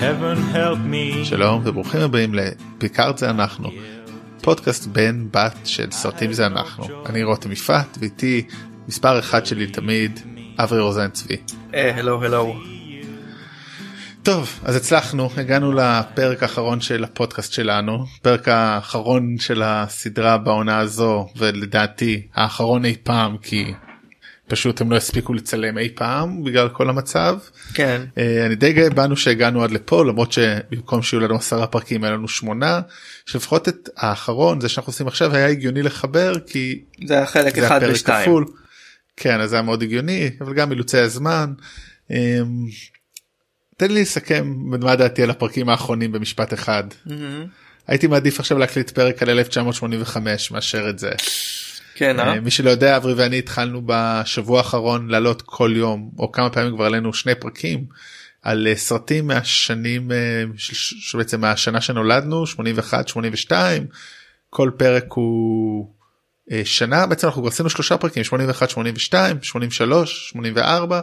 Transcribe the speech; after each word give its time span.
Heaven 0.00 0.54
help 0.54 0.78
me. 0.92 1.24
שלום 1.24 1.62
וברוכים 1.64 2.00
הבאים 2.00 2.34
לפיקארד 2.34 3.16
זה 3.16 3.30
אנחנו, 3.30 3.70
פודקאסט 4.42 4.86
בן 4.86 5.26
בת 5.30 5.56
של 5.64 5.90
סרטים 5.90 6.32
זה 6.32 6.46
אנחנו. 6.46 6.84
אני 7.06 7.22
רותם 7.22 7.52
יפעת 7.52 7.98
ואיתי 8.00 8.46
מספר 8.88 9.18
אחד 9.18 9.46
שלי 9.46 9.66
תמיד 9.66 10.20
אברי 10.58 10.80
רוזן 10.80 11.10
צבי. 11.10 11.36
הלו 11.72 12.24
הלו. 12.24 12.54
טוב 14.22 14.60
אז 14.64 14.76
הצלחנו 14.76 15.28
הגענו 15.36 15.72
לפרק 15.72 16.42
האחרון 16.42 16.80
של 16.80 17.04
הפודקאסט 17.04 17.52
שלנו 17.52 18.04
פרק 18.22 18.48
האחרון 18.48 19.38
של 19.38 19.62
הסדרה 19.62 20.38
בעונה 20.38 20.78
הזו 20.78 21.26
ולדעתי 21.36 22.26
האחרון 22.34 22.84
אי 22.84 22.96
פעם 23.02 23.36
כי 23.38 23.74
פשוט 24.50 24.80
הם 24.80 24.90
לא 24.90 24.96
הספיקו 24.96 25.34
לצלם 25.34 25.78
אי 25.78 25.88
פעם 25.94 26.44
בגלל 26.44 26.68
כל 26.68 26.88
המצב. 26.88 27.38
כן. 27.74 28.02
אה, 28.18 28.46
אני 28.46 28.54
די 28.54 28.72
גאה 28.72 28.90
בנו 28.90 29.16
שהגענו 29.16 29.64
עד 29.64 29.70
לפה 29.70 30.04
למרות 30.04 30.32
שבמקום 30.32 31.02
שיהיו 31.02 31.20
לנו 31.20 31.36
עשרה 31.36 31.66
פרקים 31.66 32.04
היה 32.04 32.12
לנו 32.12 32.28
שמונה 32.28 32.80
שלפחות 33.26 33.68
את 33.68 33.88
האחרון 33.96 34.60
זה 34.60 34.68
שאנחנו 34.68 34.90
עושים 34.90 35.06
עכשיו 35.06 35.34
היה 35.34 35.46
הגיוני 35.46 35.82
לחבר 35.82 36.38
כי 36.38 36.80
זה 37.06 37.14
היה 37.14 37.26
חלק 37.26 37.54
זה 37.60 37.66
אחד 37.66 37.80
ושתיים. 37.88 38.22
כפול. 38.22 38.44
כן 39.16 39.40
אז 39.40 39.50
זה 39.50 39.56
היה 39.56 39.62
מאוד 39.62 39.82
הגיוני 39.82 40.30
אבל 40.40 40.54
גם 40.54 40.70
אילוצי 40.70 40.98
הזמן. 40.98 41.52
אמ, 42.10 42.16
תן 43.76 43.90
לי 43.90 44.02
לסכם 44.02 44.54
מה 44.56 44.96
דעתי 44.96 45.22
על 45.22 45.30
הפרקים 45.30 45.68
האחרונים 45.68 46.12
במשפט 46.12 46.54
אחד. 46.54 46.84
מהמם. 47.06 47.46
הייתי 47.86 48.06
מעדיף 48.06 48.40
עכשיו 48.40 48.58
להקליט 48.58 48.90
פרק 48.90 49.22
על 49.22 49.30
1985 49.30 50.50
מאשר 50.50 50.88
את 50.90 50.98
זה. 50.98 51.10
כן 52.00 52.20
אה? 52.20 52.28
אה, 52.34 52.40
מי 52.40 52.50
שלא 52.50 52.70
יודע 52.70 52.96
אברי 52.96 53.14
ואני 53.14 53.38
התחלנו 53.38 53.82
בשבוע 53.86 54.58
האחרון 54.58 55.08
לעלות 55.08 55.42
כל 55.42 55.72
יום 55.76 56.10
או 56.18 56.32
כמה 56.32 56.50
פעמים 56.50 56.74
כבר 56.74 56.84
עלינו 56.84 57.14
שני 57.14 57.34
פרקים 57.34 57.84
על 58.42 58.66
אה, 58.66 58.76
סרטים 58.76 59.26
מהשנים 59.26 60.12
אה, 60.12 60.44
שבעצם 60.56 61.40
מהשנה 61.40 61.80
שנולדנו 61.80 62.46
81 62.46 63.08
82 63.08 63.86
כל 64.50 64.70
פרק 64.76 65.04
הוא 65.08 65.94
שנה 66.64 67.06
בעצם 67.06 67.26
אנחנו 67.26 67.42
כבר 67.42 67.50
עשינו 67.50 67.70
שלושה 67.70 67.96
פרקים 67.96 68.24
81 68.24 68.70
82 68.70 69.42
83 69.42 70.28
84 70.28 71.00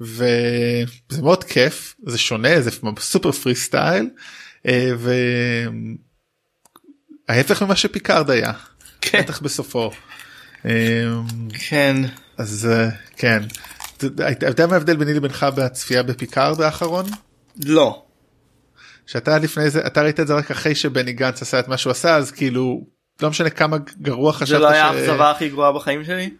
וזה 0.00 1.20
מאוד 1.22 1.44
כיף 1.44 1.96
זה 2.06 2.18
שונה 2.18 2.60
זה 2.60 2.70
super 2.98 3.32
freestyle 3.32 4.10
וההפך 7.28 7.62
ממה 7.62 7.76
שפיקארד 7.76 8.30
היה 8.30 8.52
כן. 9.00 9.20
בטח 9.20 9.40
בסופו. 9.40 9.90
כן. 11.68 11.96
אז 12.38 12.68
אה, 12.72 12.88
כן. 13.16 13.42
אתה 13.96 14.46
יודע- 14.46 14.66
מה 14.66 14.74
ההבדל 14.74 14.96
ביני 14.96 15.14
לבינך 15.14 15.46
בצפייה 15.56 16.02
בפיקארד 16.02 16.60
האחרון? 16.60 17.04
לא. 17.64 18.02
שאתה 19.06 19.38
לפני 19.38 19.70
זה 19.70 19.86
אתה 19.86 20.02
ראית 20.02 20.20
את 20.20 20.26
זה 20.26 20.34
רק 20.34 20.50
אחרי 20.50 20.74
שבני 20.74 21.12
גנץ 21.12 21.42
עשה 21.42 21.58
את 21.60 21.68
מה 21.68 21.76
שהוא 21.76 21.90
עשה 21.90 22.16
אז 22.16 22.30
כאילו 22.30 22.84
לא 23.22 23.30
משנה 23.30 23.50
כמה 23.50 23.76
גרוע 24.02 24.32
חשבת 24.32 24.48
זה 24.48 24.58
לא 24.58 24.68
היה 24.70 24.92
ש- 24.92 24.94
האכזבה 24.96 25.30
הכי 25.30 25.48
גרועה 25.48 25.72
בחיים 25.72 26.04
שלי? 26.04 26.30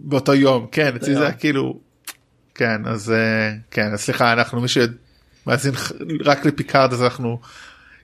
באותו 0.00 0.34
יום 0.34 0.66
כן 0.72 0.96
אצלי 0.96 1.14
זה 1.14 1.20
לא. 1.20 1.24
היה 1.24 1.32
כאילו 1.34 1.80
כן 2.54 2.86
אז 2.86 3.10
אה, 3.10 3.52
כן 3.70 3.92
אז 3.92 4.00
סליחה 4.00 4.32
אנחנו 4.32 4.60
מי 4.60 4.68
שמאזין 4.68 5.72
רק 6.24 6.46
לפיקארד 6.46 6.92
אז 6.92 7.02
אנחנו 7.02 7.40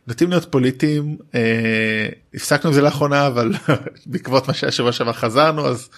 נוטים 0.07 0.31
להיות 0.31 0.53
פוליטיים 0.53 1.17
אה, 1.35 2.09
הפסקנו 2.35 2.71
עם 2.71 2.75
זה 2.75 2.83
לאחרונה 2.83 3.27
אבל 3.27 3.53
בעקבות 4.07 4.49
מה 4.49 4.55
שהיה 4.55 4.73
שבוע 4.73 4.93
שעבר 4.93 5.13
חזרנו 5.13 5.67
אז 5.67 5.91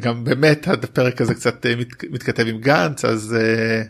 גם 0.00 0.24
באמת 0.24 0.68
הפרק 0.68 1.20
הזה 1.20 1.34
קצת 1.34 1.66
אה, 1.66 1.76
מת, 1.76 2.04
מתכתב 2.10 2.46
עם 2.46 2.58
גנץ 2.58 3.04
אז 3.04 3.36
אה, 3.40 3.82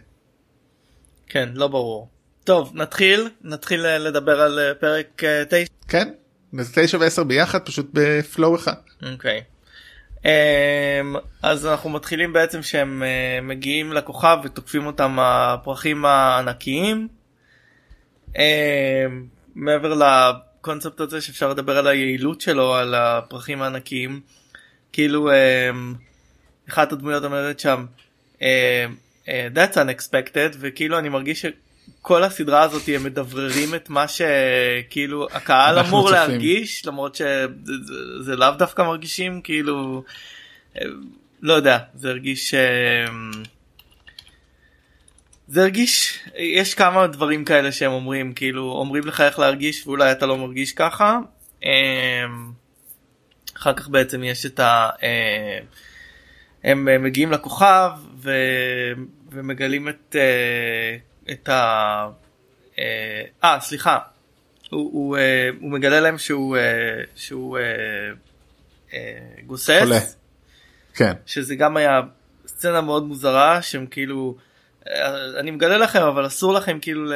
כן 1.27 1.49
לא 1.55 1.69
ברור. 1.69 2.09
טוב 2.45 2.73
נתחיל 2.75 3.29
נתחיל 3.43 3.87
אה, 3.87 3.99
לדבר 3.99 4.41
על 4.41 4.59
אה, 4.59 4.75
פרק 4.75 5.23
9. 5.49 5.65
כן 5.89 6.09
זה 6.53 6.83
תשע 6.83 6.99
ועשר 7.01 7.25
ביחד 7.25 7.59
פשוט 7.67 7.91
בפלואו 7.93 8.57
אחד. 8.57 8.75
אוקיי. 9.13 9.43
אמ, 10.25 10.31
אז 11.43 11.67
אנחנו 11.67 11.91
מתחילים 11.91 12.33
בעצם 12.33 12.63
שהם 12.63 13.03
מגיעים 13.43 13.93
לכוכב 13.93 14.39
ותוקפים 14.45 14.87
אותם 14.87 15.17
הפרחים 15.21 16.05
הענקיים. 16.05 17.09
אמ, 18.39 19.25
מעבר 19.55 19.95
לקונספט 19.95 21.01
הזה 21.01 21.21
שאפשר 21.21 21.49
לדבר 21.51 21.79
על 21.79 21.87
היעילות 21.87 22.41
שלו 22.41 22.75
על 22.75 22.95
הפרחים 22.95 23.63
הענקיים 23.63 24.21
כאילו 24.93 25.31
אמ, 25.33 25.95
אחת 26.69 26.93
הדמויות 26.93 27.25
אומרת 27.25 27.61
שם 27.61 27.87
אמ, 28.43 28.47
אה, 29.29 29.49
that's 29.55 29.75
unexpected 29.75 30.57
וכאילו 30.61 30.99
אני 30.99 31.09
מרגיש 31.09 31.47
שכל 32.01 32.25
הסדרה 32.25 32.63
הזאת 32.63 32.83
הם 32.95 33.05
מדבררים 33.05 33.75
את 33.75 33.91
מה 33.91 34.05
שכאילו 34.09 35.27
הקהל 35.33 35.79
אמור 35.79 36.09
צופים. 36.09 36.15
להרגיש 36.31 36.87
למרות 36.87 37.15
שזה 37.15 37.47
זה- 37.85 38.23
זה 38.23 38.37
לאו 38.37 38.51
דווקא 38.59 38.83
מרגישים 38.83 39.41
כאילו 39.43 40.05
לא 41.43 41.53
יודע 41.53 41.79
זה 41.95 42.09
הרגיש 42.11 42.55
זה 45.49 45.63
הרגיש 45.63 46.19
יש 46.37 46.75
כמה 46.75 47.07
דברים 47.07 47.45
כאלה 47.45 47.73
שהם 47.73 47.93
אומרים 47.93 48.33
כאילו 48.33 48.73
אומרים 48.73 49.07
לך 49.07 49.21
איך 49.21 49.39
להרגיש 49.39 49.87
ואולי 49.87 50.13
אתה 50.13 50.27
לא 50.27 50.37
מרגיש 50.37 50.73
ככה. 50.73 51.19
אה, 51.65 52.25
אחר 53.57 53.73
כך 53.73 53.89
בעצם 53.89 54.25
יש 54.25 54.47
את 54.47 54.61
ה... 54.61 54.91
אה, 55.03 55.59
הם 56.65 57.03
מגיעים 57.03 57.33
לכוכב 57.33 57.91
ו... 58.17 58.31
ומגלים 59.31 59.89
את 59.89 60.17
אה, 60.19 60.97
את 61.33 61.49
ה... 61.49 62.09
אה, 62.79 63.23
אה 63.45 63.61
סליחה 63.61 63.99
הוא, 64.71 64.91
הוא, 64.93 65.19
הוא 65.61 65.71
מגלה 65.71 66.01
להם 66.01 66.19
שהוא 66.19 66.57
שהוא 67.15 67.59
גוסס 69.47 69.81
חולה. 69.81 69.99
כן 70.95 71.13
שזה 71.27 71.55
גם 71.55 71.77
היה 71.77 72.01
סצנה 72.47 72.81
מאוד 72.81 73.05
מוזרה 73.05 73.63
שהם 73.63 73.87
כאילו 73.87 74.37
אני 75.39 75.51
מגלה 75.51 75.77
לכם 75.79 76.03
אבל 76.03 76.27
אסור 76.27 76.53
לכם 76.53 76.79
כאילו 76.81 77.13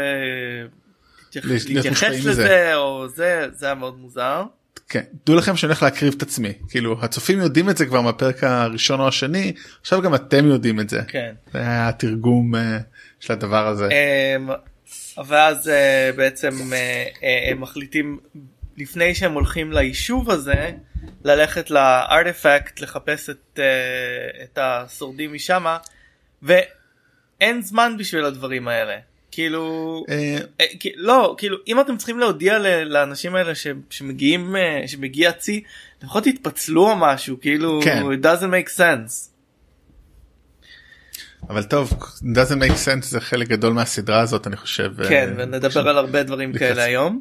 להתייחס. 1.34 2.24
לזה 2.24 2.74
או 2.74 3.08
זה 3.08 3.46
זה 3.52 3.66
היה 3.66 3.74
מאוד 3.74 3.98
מוזר. 3.98 4.44
כן 4.88 5.02
דעו 5.26 5.36
לכם 5.36 5.56
שאני 5.56 5.68
הולך 5.68 5.82
להקריב 5.82 6.14
את 6.16 6.22
עצמי 6.22 6.52
כאילו 6.68 6.96
הצופים 7.02 7.40
יודעים 7.40 7.70
את 7.70 7.76
זה 7.76 7.86
כבר 7.86 8.00
מהפרק 8.00 8.44
הראשון 8.44 9.00
או 9.00 9.08
השני 9.08 9.52
עכשיו 9.80 10.02
גם 10.02 10.14
אתם 10.14 10.46
יודעים 10.46 10.80
את 10.80 10.90
זה. 10.90 11.00
כן. 11.08 11.34
זה 11.52 11.58
היה 11.58 11.88
התרגום 11.88 12.54
אה, 12.54 12.78
של 13.20 13.32
הדבר 13.32 13.66
הזה. 13.66 13.88
אמ, 13.88 14.50
ואז 15.26 15.68
אה, 15.68 16.10
בעצם 16.16 16.72
אה, 16.72 17.04
אה, 17.22 17.50
הם 17.50 17.60
מחליטים 17.60 18.18
לפני 18.76 19.14
שהם 19.14 19.32
הולכים 19.32 19.72
ליישוב 19.72 20.30
הזה 20.30 20.70
ללכת 21.24 21.70
לארטיפקט 21.70 22.80
לחפש 22.80 23.30
את, 23.30 23.58
אה, 23.58 24.44
את 24.44 24.58
השורדים 24.62 25.34
משמה 25.34 25.78
ואין 27.42 27.62
זמן 27.62 27.94
בשביל 27.98 28.24
הדברים 28.24 28.68
האלה 28.68 28.96
כאילו 29.30 30.04
אה, 30.08 30.38
אה, 30.60 30.66
לא 30.96 31.34
כאילו 31.38 31.56
אם 31.68 31.80
אתם 31.80 31.96
צריכים 31.96 32.18
להודיע 32.18 32.58
לאנשים 32.84 33.34
האלה 33.34 33.52
שמגיעים 33.90 34.56
אה, 34.56 34.88
שמגיע 34.88 35.32
צי 35.32 35.62
לפחות 36.02 36.24
תתפצלו 36.24 36.90
או 36.90 36.96
משהו 36.96 37.40
כאילו 37.40 37.80
כן. 37.84 38.02
it 38.02 38.24
doesn't 38.24 38.52
make 38.52 38.78
sense. 38.78 39.28
אבל 41.48 41.62
טוב 41.62 41.92
doesn't 42.20 42.62
make 42.62 42.86
sense 42.86 43.04
זה 43.04 43.20
חלק 43.20 43.48
גדול 43.48 43.72
מהסדרה 43.72 44.20
הזאת 44.20 44.46
אני 44.46 44.56
חושב. 44.56 44.92
כן 45.08 45.34
ונדבר 45.36 45.88
על 45.88 45.98
הרבה 45.98 46.22
דברים 46.22 46.52
כאלה 46.52 46.82
היום. 46.82 47.20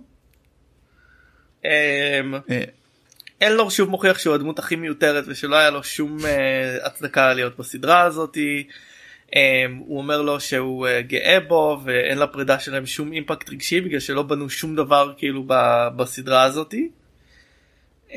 אלנור 3.42 3.72
שוב 3.72 3.90
מוכיח 3.90 4.20
שהוא 4.20 4.36
הדמות 4.36 4.60
הכי 4.60 4.76
מיותרת 4.76 5.24
ושלא 5.28 5.56
היה 5.56 5.70
לו 5.70 5.84
שום 5.84 6.18
הצדקה 6.84 7.34
להיות 7.34 7.58
בסדרה 7.58 8.02
הזאתי. 8.02 8.68
Um, 9.36 9.38
הוא 9.80 9.98
אומר 9.98 10.22
לו 10.22 10.40
שהוא 10.40 10.88
uh, 10.88 11.02
גאה 11.02 11.40
בו 11.40 11.80
ואין 11.84 12.18
לפרידה 12.18 12.60
שלהם 12.60 12.86
שום 12.86 13.12
אימפקט 13.12 13.50
רגשי 13.50 13.82
בגלל 13.82 14.00
שלא 14.00 14.24
בנו 14.24 14.50
שום 14.50 14.76
דבר 14.76 15.14
כאילו 15.18 15.44
ב- 15.48 15.88
בסדרה 15.96 16.44
הזאתי. 16.44 16.90
Um, 18.10 18.14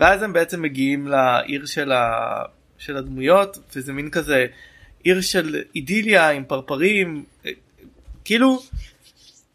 ואז 0.00 0.22
הם 0.22 0.32
בעצם 0.32 0.62
מגיעים 0.62 1.08
לעיר 1.08 1.66
של, 1.66 1.92
ה... 1.92 2.42
של 2.78 2.96
הדמויות 2.96 3.58
וזה 3.76 3.92
מין 3.92 4.10
כזה 4.10 4.46
עיר 5.02 5.20
של 5.20 5.62
אידיליה 5.74 6.30
עם 6.30 6.44
פרפרים 6.44 7.24
אה, 7.46 7.50
כאילו 8.24 8.62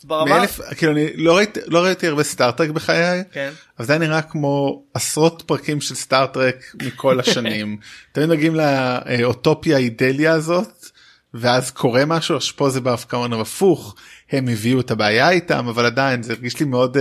ברמה 0.05 0.37
מאלף 0.37 0.59
כאילו 0.77 0.91
אני 0.91 1.07
לא 1.15 1.37
ראיתי 1.37 1.59
לא 1.67 1.83
ראיתי 1.83 2.07
הרבה 2.07 2.23
סטארטרק 2.23 2.69
בחיי 2.69 3.23
כן. 3.31 3.51
אבל 3.79 3.87
זה 3.87 3.97
נראה 3.97 4.21
כמו 4.21 4.83
עשרות 4.93 5.43
פרקים 5.45 5.81
של 5.81 5.95
סטארטרק 5.95 6.75
מכל 6.81 7.19
השנים 7.21 7.77
תמיד 8.11 8.29
מגיעים 8.29 8.55
לאוטופיה 8.55 9.77
אידליה 9.77 10.33
הזאת 10.33 10.85
ואז 11.33 11.71
קורה 11.71 12.05
משהו 12.05 12.37
אז 12.37 12.51
פה 12.51 12.69
זה 12.69 12.81
בהפקעון 12.81 13.33
הפוך 13.33 13.95
הם 14.31 14.47
הביאו 14.47 14.79
את 14.79 14.91
הבעיה 14.91 15.29
איתם 15.29 15.67
אבל 15.67 15.85
עדיין 15.85 16.23
זה 16.23 16.33
הרגיש 16.33 16.59
לי 16.59 16.65
מאוד 16.65 16.97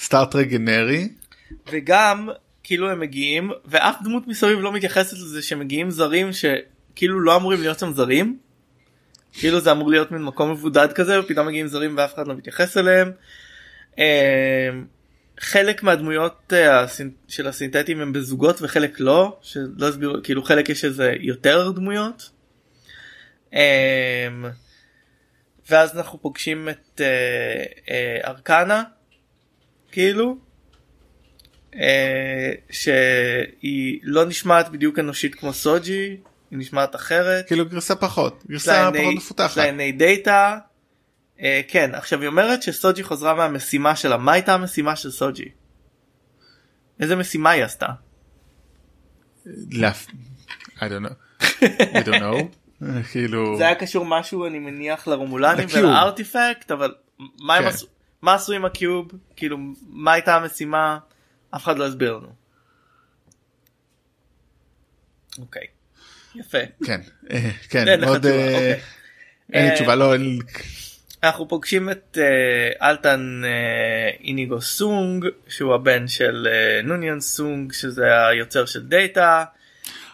סטארטרק 0.00 0.46
גנרי. 0.46 1.08
וגם 1.72 2.28
כאילו 2.62 2.90
הם 2.90 3.00
מגיעים 3.00 3.50
ואף 3.64 3.96
דמות 4.04 4.26
מסביב 4.26 4.58
לא 4.58 4.72
מתייחסת 4.72 5.12
לזה 5.12 5.42
שמגיעים 5.42 5.90
זרים 5.90 6.30
שכאילו 6.32 7.20
לא 7.20 7.36
אמורים 7.36 7.60
להיות 7.60 7.78
שם 7.78 7.92
זרים. 7.92 8.38
כאילו 9.32 9.60
זה 9.60 9.72
אמור 9.72 9.90
להיות 9.90 10.10
מין 10.10 10.22
מקום 10.22 10.50
מבודד 10.50 10.92
כזה 10.92 11.20
ופתאום 11.20 11.46
מגיעים 11.46 11.66
זרים 11.66 11.94
ואף 11.98 12.14
אחד 12.14 12.28
לא 12.28 12.34
מתייחס 12.34 12.76
אליהם. 12.76 13.12
אה, 13.98 14.70
חלק 15.40 15.82
מהדמויות 15.82 16.52
אה, 16.52 16.86
של 17.28 17.46
הסינתטים 17.48 18.00
הם 18.00 18.12
בזוגות 18.12 18.62
וחלק 18.62 19.00
לא 19.00 19.38
שלא 19.42 19.88
הסבירו 19.88 20.14
כאילו 20.22 20.42
חלק 20.42 20.68
יש 20.68 20.84
איזה 20.84 21.12
יותר 21.20 21.70
דמויות. 21.70 22.30
ואז 25.70 25.96
אנחנו 25.96 26.22
פוגשים 26.22 26.68
את 26.68 27.00
ארקנה 28.24 28.82
כאילו 29.92 30.38
שהיא 32.70 34.00
לא 34.02 34.24
נשמעת 34.26 34.68
בדיוק 34.68 34.98
אנושית 34.98 35.34
כמו 35.34 35.52
סוג'י 35.52 36.16
היא 36.50 36.58
נשמעת 36.58 36.94
אחרת 36.94 37.46
כאילו 37.46 37.68
גרסה 37.68 37.96
פחות 37.96 38.44
גרסה 38.48 38.90
פחות 38.94 39.14
מפותחת. 39.14 39.50
יש 39.50 39.58
לה 39.58 39.64
עיני 39.64 39.92
דאטה. 39.92 40.58
אה, 41.40 41.60
כן 41.68 41.94
עכשיו 41.94 42.20
היא 42.20 42.28
אומרת 42.28 42.62
שסוג'י 42.62 43.02
חוזרה 43.02 43.34
מהמשימה 43.34 43.96
שלה 43.96 44.16
מה 44.16 44.32
הייתה 44.32 44.54
המשימה 44.54 44.96
של 44.96 45.10
סוג'י? 45.10 45.48
איזה 47.00 47.16
משימה 47.16 47.50
היא 47.50 47.64
עשתה? 47.64 47.86
I 50.76 50.80
don't 50.80 51.04
know. 51.04 51.14
I 51.94 52.02
don't 52.04 52.20
know. 52.20 52.44
כאילו 53.12 53.56
זה 53.58 53.66
היה 53.66 53.74
קשור 53.74 54.06
משהו 54.06 54.46
אני 54.46 54.58
מניח 54.58 55.08
לרומולנים 55.08 55.68
ולארטיפקט 55.72 56.70
אבל 56.70 56.94
מה 57.18 57.56
הם 57.56 57.62
כן. 57.62 57.68
עשו 57.68 57.86
מה 58.22 58.34
עשו 58.34 58.52
עם 58.52 58.64
הקיוב 58.64 59.10
כאילו 59.36 59.58
מה 59.88 60.12
הייתה 60.12 60.36
המשימה 60.36 60.98
אף 61.50 61.64
אחד 61.64 61.78
לא 61.78 61.86
הסביר 61.86 62.16
לנו. 62.16 62.32
אוקיי. 65.38 65.66
יפה. 66.34 66.58
כן, 66.84 67.00
אה, 67.30 67.50
כן, 67.68 68.00
מאוד, 68.00 68.26
אה, 68.26 68.54
אוקיי. 68.54 68.80
אין 69.52 69.68
לי 69.68 69.74
תשובה, 69.74 69.94
לא, 69.94 70.14
אנחנו 71.22 71.48
פוגשים 71.48 71.90
את 71.90 72.18
אה, 72.20 72.88
אלטן 72.88 73.42
איניגו 74.20 74.60
סונג 74.60 75.24
שהוא 75.48 75.74
הבן 75.74 76.08
של 76.08 76.46
נוניאן 76.84 77.20
סונג 77.20 77.72
שזה 77.72 78.26
היוצר 78.26 78.66
של 78.66 78.82
דאטה. 78.82 79.44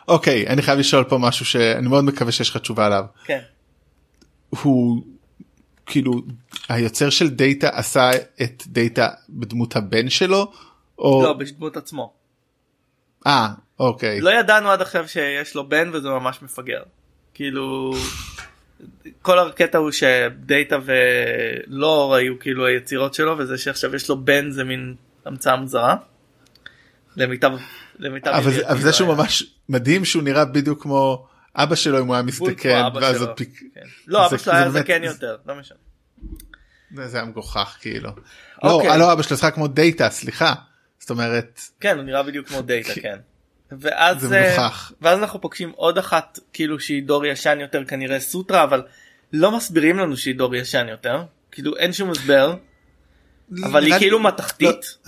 אוקיי 0.08 0.46
אני 0.46 0.62
חייב 0.62 0.78
לשאול 0.78 1.04
פה 1.04 1.18
משהו 1.18 1.44
שאני 1.44 1.88
מאוד 1.88 2.04
מקווה 2.04 2.32
שיש 2.32 2.50
לך 2.50 2.56
תשובה 2.56 2.86
עליו. 2.86 3.04
כן. 3.24 3.40
הוא 4.50 5.02
כאילו 5.86 6.12
היוצר 6.68 7.10
של 7.10 7.30
דאטה 7.30 7.68
עשה 7.72 8.10
את 8.42 8.62
דאטה 8.66 9.08
בדמות 9.28 9.76
הבן 9.76 10.10
שלו 10.10 10.52
או 10.98 11.22
לא 11.22 11.32
בדמות 11.32 11.76
עצמו. 11.76 12.23
אה 13.26 13.48
אוקיי. 13.78 14.20
לא 14.20 14.30
ידענו 14.30 14.70
עד 14.70 14.82
עכשיו 14.82 15.08
שיש 15.08 15.54
לו 15.54 15.68
בן 15.68 15.90
וזה 15.92 16.08
ממש 16.08 16.42
מפגר. 16.42 16.82
כאילו 17.34 17.94
כל 19.22 19.38
הקטע 19.38 19.78
הוא 19.78 19.90
שדאטה 19.90 20.76
ולא 20.84 22.14
היו 22.14 22.38
כאילו 22.38 22.66
היצירות 22.66 23.14
שלו 23.14 23.38
וזה 23.38 23.58
שעכשיו 23.58 23.94
יש 23.94 24.08
לו 24.08 24.24
בן 24.24 24.50
זה 24.50 24.64
מין 24.64 24.94
המצאה 25.24 25.56
מוזרה. 25.56 25.96
למיטב 27.16 27.50
למיטב 27.98 28.30
אבל, 28.30 28.52
זה, 28.52 28.68
אבל 28.70 28.80
זה 28.80 28.92
שהוא 28.92 29.08
היה. 29.08 29.16
ממש 29.16 29.42
מדהים 29.68 30.04
שהוא 30.04 30.22
נראה 30.22 30.44
בדיוק 30.44 30.82
כמו 30.82 31.26
אבא 31.56 31.74
שלו 31.74 32.00
אם 32.00 32.06
הוא 32.06 32.14
היה 32.14 32.22
מסתכל 32.22 32.68
ואז 32.94 33.20
עוד 33.20 33.30
פיק... 33.36 33.60
כן. 33.74 33.80
לא 34.06 34.26
אבא 34.26 34.36
שלו 34.36 34.52
היה 34.52 34.70
זקן 34.70 35.04
יותר 35.04 35.36
לא 35.46 35.54
משנה. 35.54 35.78
זה 37.06 37.16
היה 37.16 37.26
מגוחך 37.26 37.76
כאילו. 37.80 38.10
לא, 38.64 38.70
אוקיי. 38.70 38.88
לא, 38.88 38.96
לא 38.96 39.12
אבא 39.12 39.22
שלו 39.22 39.36
כמו 39.54 39.68
דאטה 39.68 40.10
סליחה. 40.10 40.54
זאת 41.04 41.10
אומרת 41.10 41.60
כן 41.80 41.96
הוא 41.96 42.04
נראה 42.04 42.22
בדיוק 42.22 42.48
כמו 42.48 42.62
דאטה 42.62 42.94
כן. 42.94 43.18
ואז 43.72 44.20
זה 44.20 44.42
אה, 44.42 44.50
מוכח. 44.50 44.92
ואז 45.02 45.18
אנחנו 45.18 45.40
פוגשים 45.40 45.72
עוד 45.76 45.98
אחת 45.98 46.38
כאילו 46.52 46.80
שהיא 46.80 47.02
דור 47.02 47.26
ישן 47.26 47.58
יותר 47.60 47.84
כנראה 47.84 48.20
סוטרה 48.20 48.64
אבל 48.64 48.82
לא 49.32 49.56
מסבירים 49.56 49.98
לנו 49.98 50.16
שהיא 50.16 50.34
דור 50.34 50.56
ישן 50.56 50.86
יותר 50.88 51.22
כאילו 51.50 51.76
אין 51.76 51.92
שום 51.92 52.10
הסבר. 52.10 52.56
אבל 53.64 53.84
היא 53.84 53.94
כאילו 53.98 54.20
מתכתית. 54.20 54.98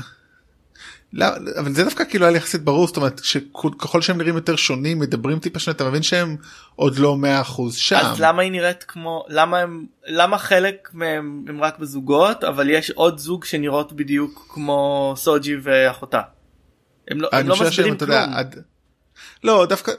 לא, 1.16 1.26
אבל 1.58 1.72
זה 1.72 1.84
דווקא 1.84 2.04
כאילו 2.04 2.26
היה 2.26 2.36
יחסית 2.36 2.62
ברור 2.62 2.86
זאת 2.86 2.96
אומרת 2.96 3.20
שככל 3.24 4.02
שהם 4.02 4.18
נראים 4.18 4.34
יותר 4.34 4.56
שונים 4.56 4.98
מדברים 4.98 5.38
טיפה 5.38 5.58
שונה 5.58 5.74
אתה 5.74 5.84
מבין 5.88 6.02
שהם 6.02 6.36
עוד 6.74 6.98
לא 6.98 7.16
100% 7.44 7.72
שם. 7.72 7.96
אז 7.96 8.20
למה 8.20 8.42
היא 8.42 8.52
נראית 8.52 8.82
כמו 8.82 9.24
למה 9.28 9.58
הם 9.58 9.86
למה 10.06 10.38
חלק 10.38 10.88
מהם 10.92 11.44
הם 11.48 11.62
רק 11.62 11.78
בזוגות 11.78 12.44
אבל 12.44 12.70
יש 12.70 12.90
עוד 12.90 13.18
זוג 13.18 13.44
שנראות 13.44 13.92
בדיוק 13.92 14.46
כמו 14.48 15.14
סוג'י 15.16 15.56
ואחותה. 15.62 16.20
הם 17.10 17.20
לא, 17.20 17.28
הם 17.32 17.48
לא 17.48 17.56
מסבירים 17.60 17.98
כלום. 17.98 18.10
יודע, 18.10 18.26
עד... 18.34 18.56
לא 19.44 19.66
דווקא 19.68 19.92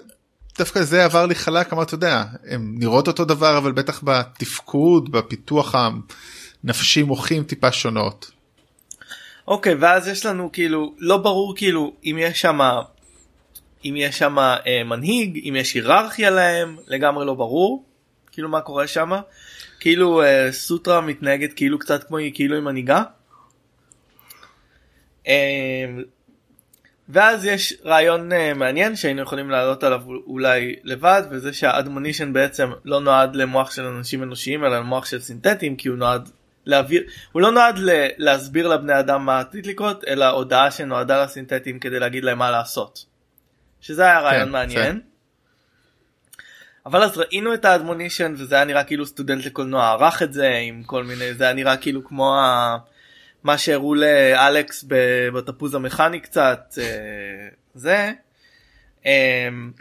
דווקא 0.58 0.84
זה 0.84 1.06
עבר 1.06 1.26
לי 1.26 1.36
חלק 1.36 1.74
אמרת 1.74 1.88
אתה 1.88 1.96
יודע 1.96 2.24
הם 2.48 2.76
נראות 2.78 3.08
אותו 3.08 3.26
דבר 3.26 3.58
אבל 3.58 3.72
בטח 3.72 4.02
בתפקוד 4.04 5.12
בפיתוח 5.12 5.76
הנפשי 6.64 7.04
מוחים 7.04 7.44
טיפה 7.44 7.72
שונות. 7.72 8.37
אוקיי 9.48 9.74
ואז 9.74 10.08
יש 10.08 10.26
לנו 10.26 10.52
כאילו 10.52 10.94
לא 10.98 11.18
ברור 11.18 11.56
כאילו 11.56 11.94
אם 12.06 12.18
יש 12.20 12.42
שם 12.42 12.60
אם 13.86 13.94
יש 13.98 14.18
שם 14.18 14.40
אה, 14.40 14.84
מנהיג 14.86 15.42
אם 15.50 15.56
יש 15.56 15.74
היררכיה 15.74 16.30
להם 16.30 16.78
לגמרי 16.88 17.26
לא 17.26 17.34
ברור 17.34 17.86
כאילו 18.32 18.50
מה 18.50 18.62
קורה 18.62 18.88
שם 18.88 19.12
כאילו 19.80 20.22
אה, 20.22 20.52
סוטרה 20.52 21.02
מתנהגת 21.02 21.54
כאילו 21.54 21.80
קצת 21.80 22.04
כמו 22.04 22.18
היא 22.18 22.32
כאילו 22.34 22.56
היא 22.56 22.64
מנהיגה. 22.64 23.04
אה, 25.28 25.86
ואז 27.10 27.46
יש 27.46 27.74
רעיון 27.86 28.32
uh, 28.32 28.36
מעניין 28.56 28.96
שהיינו 28.96 29.22
יכולים 29.22 29.50
לעלות 29.50 29.84
עליו 29.84 30.02
אולי 30.28 30.76
לבד 30.84 31.24
וזה 31.32 31.54
שהאדמונישן 31.54 32.34
בעצם 32.34 32.70
לא 32.86 33.00
נועד 33.00 33.36
למוח 33.36 33.72
של 33.72 33.86
אנשים 33.86 34.24
אנושיים 34.24 34.66
אלא 34.66 34.80
למוח 34.80 35.06
של 35.06 35.20
סינתטים 35.20 35.76
כי 35.76 35.90
הוא 35.90 35.98
נועד 35.98 36.30
להעביר 36.68 37.04
הוא 37.32 37.42
לא 37.42 37.52
נועד 37.52 37.78
ל- 37.78 38.08
להסביר 38.18 38.68
לבני 38.68 39.00
אדם 39.00 39.26
מה 39.26 39.40
עתיד 39.40 39.66
לקרות 39.66 40.04
אלא 40.08 40.26
הודעה 40.26 40.72
שנועדה 40.72 41.24
לסינתטים 41.24 41.80
כדי 41.80 42.00
להגיד 42.00 42.24
להם 42.24 42.38
מה 42.38 42.52
לעשות. 42.52 43.06
שזה 43.82 44.04
היה 44.04 44.20
רעיון 44.20 44.46
כן, 44.46 44.52
מעניין. 44.52 44.96
זה. 44.96 45.00
אבל 46.86 47.04
אז 47.04 47.18
ראינו 47.18 47.54
את 47.54 47.66
האדמונישן 47.66 48.34
וזה 48.38 48.56
היה 48.56 48.64
נראה 48.64 48.84
כאילו 48.84 49.06
סטודנט 49.06 49.46
לקולנוע 49.46 49.90
ערך 49.90 50.24
את 50.24 50.34
זה 50.34 50.54
עם 50.54 50.84
כל 50.84 51.04
מיני 51.04 51.34
זה 51.34 51.44
היה 51.44 51.54
נראה 51.54 51.78
כאילו 51.78 52.06
כמו 52.06 52.36
ה... 52.36 52.78
מה 53.44 53.58
שהראו 53.58 53.96
לאלכס 53.96 54.86
בתפוז 55.34 55.76
המכני 55.76 56.20
קצת 56.20 56.74
אה, 56.78 57.48
זה 57.74 58.12
אמ, 59.06 59.72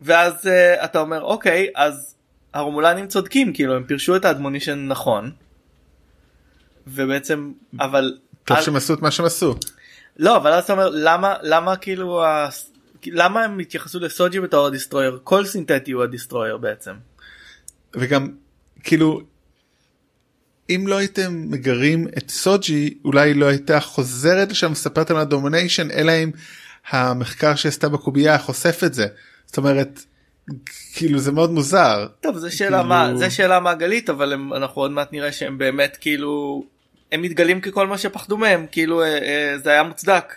ואז 0.00 0.46
אה, 0.46 0.84
אתה 0.84 1.00
אומר 1.00 1.22
אוקיי 1.22 1.70
אז 1.74 2.16
הרומולנים 2.54 3.06
צודקים 3.06 3.52
כאילו 3.52 3.76
הם 3.76 3.84
פירשו 3.84 4.16
את 4.16 4.24
האדמונישן 4.24 4.88
נכון 4.88 5.32
ובעצם 6.86 7.52
אבל 7.80 8.18
טוב 8.44 8.60
שהם 8.60 8.76
עשו 8.76 8.94
את 8.94 9.02
מה 9.02 9.10
שהם 9.10 9.26
עשו 9.26 9.54
לא 10.16 10.36
אבל 10.36 10.52
אז 10.52 10.64
אתה 10.64 10.72
אומר 10.72 10.88
למה 10.92 11.34
למה 11.42 11.76
כאילו 11.76 12.24
ה... 12.24 12.48
למה 13.06 13.44
הם 13.44 13.58
התייחסו 13.58 14.00
לסוג'י 14.00 14.40
בתור 14.40 14.66
הדיסטרויר 14.66 15.18
כל 15.24 15.46
סינתטי 15.46 15.92
הוא 15.92 16.02
הדיסטרויר 16.02 16.56
בעצם. 16.56 16.92
וגם 17.96 18.28
כאילו 18.84 19.20
אם 20.70 20.84
לא 20.86 20.96
הייתם 20.96 21.44
מגרים 21.50 22.08
את 22.18 22.30
סוג'י 22.30 22.98
אולי 23.04 23.34
לא 23.34 23.46
הייתה 23.46 23.80
חוזרת 23.80 24.50
לשם 24.50 24.70
מספרת 24.70 25.10
על 25.10 25.16
הדומניישן 25.16 25.90
אלא 25.90 26.12
אם 26.12 26.30
המחקר 26.90 27.54
שעשתה 27.54 27.88
בקובייה 27.88 28.38
חושף 28.38 28.80
את 28.86 28.94
זה 28.94 29.06
זאת 29.46 29.56
אומרת 29.56 30.04
כאילו 30.94 31.18
זה 31.18 31.32
מאוד 31.32 31.50
מוזר. 31.50 32.06
טוב 32.20 32.36
זה 32.36 32.50
שאלה 32.50 32.76
כאילו... 32.76 32.88
מה 32.88 33.16
זה 33.16 33.30
שאלה 33.30 33.60
מעגלית 33.60 34.10
אבל 34.10 34.32
הם, 34.32 34.52
אנחנו 34.52 34.82
עוד 34.82 34.90
מעט 34.90 35.12
נראה 35.12 35.32
שהם 35.32 35.58
באמת 35.58 35.98
כאילו 36.00 36.64
הם 37.12 37.22
מתגלים 37.22 37.60
ככל 37.60 37.86
מה 37.86 37.98
שפחדו 37.98 38.36
מהם 38.36 38.66
כאילו 38.72 39.02
אה, 39.02 39.06
אה, 39.08 39.58
זה 39.58 39.70
היה 39.70 39.82
מוצדק. 39.82 40.34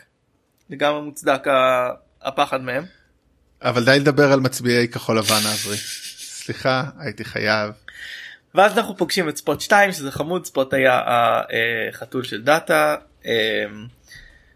לגמרי 0.69 1.01
מוצדק 1.01 1.43
הפחד 2.21 2.61
מהם. 2.61 2.83
אבל 3.61 3.85
די 3.85 3.99
לדבר 3.99 4.31
על 4.31 4.39
מצביעי 4.39 4.87
כחול 4.87 5.17
לבן 5.17 5.35
אברי. 5.35 5.77
סליחה 6.17 6.83
הייתי 6.99 7.25
חייב. 7.25 7.71
ואז 8.55 8.77
אנחנו 8.77 8.97
פוגשים 8.97 9.29
את 9.29 9.37
ספוט 9.37 9.61
2 9.61 9.91
שזה 9.91 10.11
חמוד 10.11 10.45
ספוט 10.45 10.73
היה 10.73 11.01
החתול 11.89 12.23
של 12.23 12.41
דאטה. 12.41 12.95
אמ, 13.25 13.31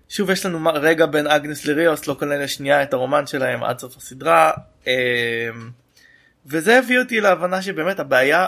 שוב 0.09 0.29
יש 0.29 0.45
לנו 0.45 0.71
רגע 0.73 1.05
בין 1.05 1.27
אגנס 1.27 1.65
לריוס 1.65 2.07
לא 2.07 2.15
כולל 2.19 2.41
השנייה 2.41 2.83
את 2.83 2.93
הרומן 2.93 3.27
שלהם 3.27 3.63
עד 3.63 3.79
סוף 3.79 3.97
הסדרה 3.97 4.51
אמ, 4.87 4.91
וזה 6.45 6.79
הביא 6.79 6.99
אותי 6.99 7.21
להבנה 7.21 7.61
שבאמת 7.61 7.99
הבעיה 7.99 8.45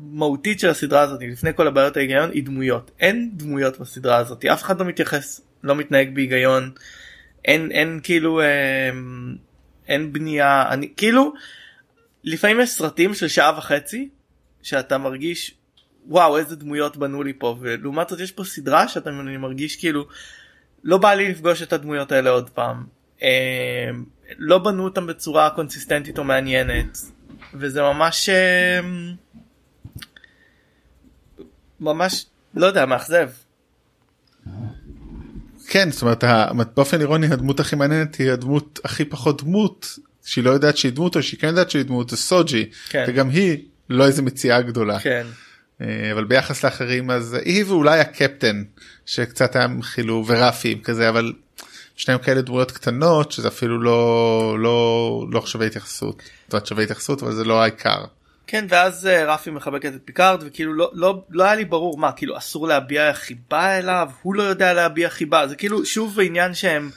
המהותית 0.00 0.60
של 0.60 0.68
הסדרה 0.68 1.00
הזאת 1.00 1.20
לפני 1.22 1.50
כל 1.54 1.66
הבעיות 1.66 1.96
ההיגיון 1.96 2.30
היא 2.30 2.44
דמויות. 2.44 2.90
אין 3.00 3.30
דמויות 3.32 3.80
בסדרה 3.80 4.16
הזאת. 4.16 4.44
אף 4.44 4.62
אחד 4.62 4.80
לא 4.80 4.86
מתייחס 4.86 5.40
לא 5.62 5.76
מתנהג 5.76 6.14
בהיגיון. 6.14 6.70
אין 7.44 7.70
אין 7.70 8.00
כאילו 8.02 8.40
אמ, 8.40 9.36
אין 9.88 10.12
בנייה. 10.12 10.64
אני 10.70 10.92
כאילו 10.96 11.32
לפעמים 12.24 12.60
יש 12.60 12.70
סרטים 12.70 13.14
של 13.14 13.28
שעה 13.28 13.58
וחצי 13.58 14.08
שאתה 14.62 14.98
מרגיש 14.98 15.54
וואו 16.06 16.38
איזה 16.38 16.56
דמויות 16.56 16.96
בנו 16.96 17.22
לי 17.22 17.32
פה. 17.38 17.56
ולעומת 17.60 18.08
זאת 18.08 18.20
יש 18.20 18.32
פה 18.32 18.44
סדרה 18.44 18.88
שאתה 18.88 19.10
מרגיש 19.10 19.76
כאילו 19.76 20.06
לא 20.84 20.98
בא 20.98 21.14
לי 21.14 21.30
לפגוש 21.30 21.62
את 21.62 21.72
הדמויות 21.72 22.12
האלה 22.12 22.30
עוד 22.30 22.50
פעם. 22.50 22.84
אה, 23.22 23.90
לא 24.38 24.58
בנו 24.58 24.84
אותם 24.84 25.06
בצורה 25.06 25.50
קונסיסטנטית 25.50 26.18
או 26.18 26.24
מעניינת. 26.24 26.98
וזה 27.54 27.82
ממש 27.82 28.28
אה, 28.28 28.80
ממש 31.80 32.26
לא 32.54 32.66
יודע 32.66 32.86
מאכזב. 32.86 33.28
כן 35.68 35.90
זאת 35.90 36.02
אומרת 36.02 36.24
באופן 36.76 37.00
אירוני 37.00 37.26
הדמות 37.26 37.60
הכי 37.60 37.76
מעניינת 37.76 38.14
היא 38.14 38.30
הדמות 38.30 38.80
הכי 38.84 39.04
פחות 39.04 39.42
דמות 39.42 39.98
שהיא 40.24 40.44
לא 40.44 40.50
יודעת 40.50 40.76
שהיא 40.76 40.92
דמות 40.92 41.16
או 41.16 41.22
שהיא 41.22 41.40
כן 41.40 41.46
יודעת 41.46 41.70
שהיא 41.70 41.82
דמות 41.82 42.10
זה 42.10 42.16
סוג'י 42.16 42.70
כן. 42.88 43.04
וגם 43.08 43.30
היא 43.30 43.58
לא 43.90 44.06
איזה 44.06 44.22
מציאה 44.22 44.62
גדולה 44.62 45.00
כן. 45.00 45.26
אה, 45.80 46.12
אבל 46.12 46.24
ביחס 46.24 46.64
לאחרים 46.64 47.10
אז 47.10 47.36
היא 47.44 47.64
ואולי 47.64 48.00
הקפטן 48.00 48.62
שקצת 49.06 49.56
היה 49.56 49.66
חילו 49.82 50.24
ורפי 50.26 50.80
כזה 50.84 51.08
אבל 51.08 51.32
שניהם 51.96 52.20
כאלה 52.20 52.42
דמויות 52.42 52.70
קטנות 52.70 53.32
שזה 53.32 53.48
אפילו 53.48 53.82
לא 53.82 54.56
לא 54.58 55.26
לא 55.32 55.46
שווה 55.46 55.66
התייחסות. 55.66 56.22
זאת 56.44 56.52
אומרת 56.52 56.66
שווה 56.66 56.82
התייחסות 56.82 57.22
אבל 57.22 57.32
זה 57.32 57.44
לא 57.44 57.62
העיקר. 57.62 58.04
כן 58.50 58.64
ואז 58.68 59.06
אה, 59.06 59.34
רפי 59.34 59.50
מחבקת 59.50 59.92
את 59.94 60.00
פיקארד 60.04 60.42
וכאילו 60.46 60.74
לא 60.74 60.90
לא 60.94 61.24
לא 61.30 61.44
היה 61.44 61.54
לי 61.54 61.64
ברור 61.64 61.98
מה 61.98 62.12
כאילו 62.12 62.38
אסור 62.38 62.68
להביע 62.68 63.14
חיבה 63.14 63.78
אליו? 63.78 64.10
הוא 64.22 64.34
לא 64.34 64.42
יודע 64.42 64.72
להביע 64.72 65.10
חיבה. 65.10 65.46
זה 65.46 65.56
כאילו 65.56 65.86
שוב 65.86 66.20
העניין 66.20 66.54
שהם 66.54 66.90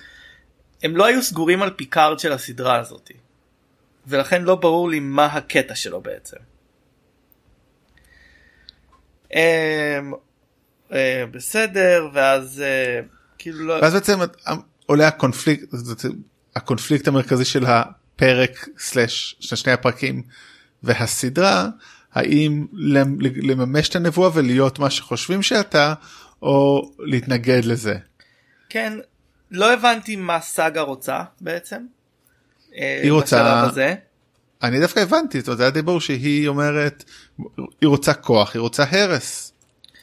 הם 0.83 0.97
לא 0.97 1.05
היו 1.05 1.23
סגורים 1.23 1.61
על 1.61 1.69
פיקארד 1.69 2.19
של 2.19 2.31
הסדרה 2.31 2.79
הזאת. 2.79 3.11
ולכן 4.07 4.41
לא 4.41 4.55
ברור 4.55 4.89
לי 4.89 4.99
מה 4.99 5.25
הקטע 5.25 5.75
שלו 5.75 6.01
בעצם. 6.01 6.37
אה, 9.35 9.99
בסדר 11.31 12.09
ואז 12.13 12.61
אה, 12.61 12.99
כאילו 13.37 13.65
לא 13.65 13.73
ואז 13.81 13.93
בעצם 13.93 14.19
עולה 14.85 15.07
הקונפליקט 15.07 15.73
הקונפליקט 16.55 17.07
המרכזי 17.07 17.45
של 17.45 17.65
הפרק 17.65 18.67
סלאש 18.77 19.35
של 19.39 19.55
שני 19.55 19.71
הפרקים 19.71 20.23
והסדרה 20.83 21.67
האם 22.13 22.65
למ- 22.73 23.17
לממש 23.21 23.89
את 23.89 23.95
הנבואה 23.95 24.29
ולהיות 24.33 24.79
מה 24.79 24.89
שחושבים 24.89 25.41
שאתה 25.43 25.93
או 26.41 26.91
להתנגד 26.99 27.65
לזה. 27.65 27.95
כן 28.69 28.93
לא 29.51 29.73
הבנתי 29.73 30.15
מה 30.15 30.39
סאגה 30.41 30.81
רוצה 30.81 31.23
בעצם. 31.41 31.77
אה, 32.77 32.99
היא 33.03 33.11
רוצה-. 33.11 33.69
אני 34.63 34.79
דווקא 34.79 34.99
הבנתי 34.99 35.39
אומרת, 35.47 35.57
זה 35.57 35.63
היה 35.63 35.71
די 35.71 35.81
ברור 35.81 36.01
שהיא 36.01 36.47
אומרת 36.47 37.03
היא 37.81 37.87
רוצה 37.87 38.13
כוח 38.13 38.53
היא 38.55 38.59
רוצה 38.59 38.83
הרס. 38.91 39.53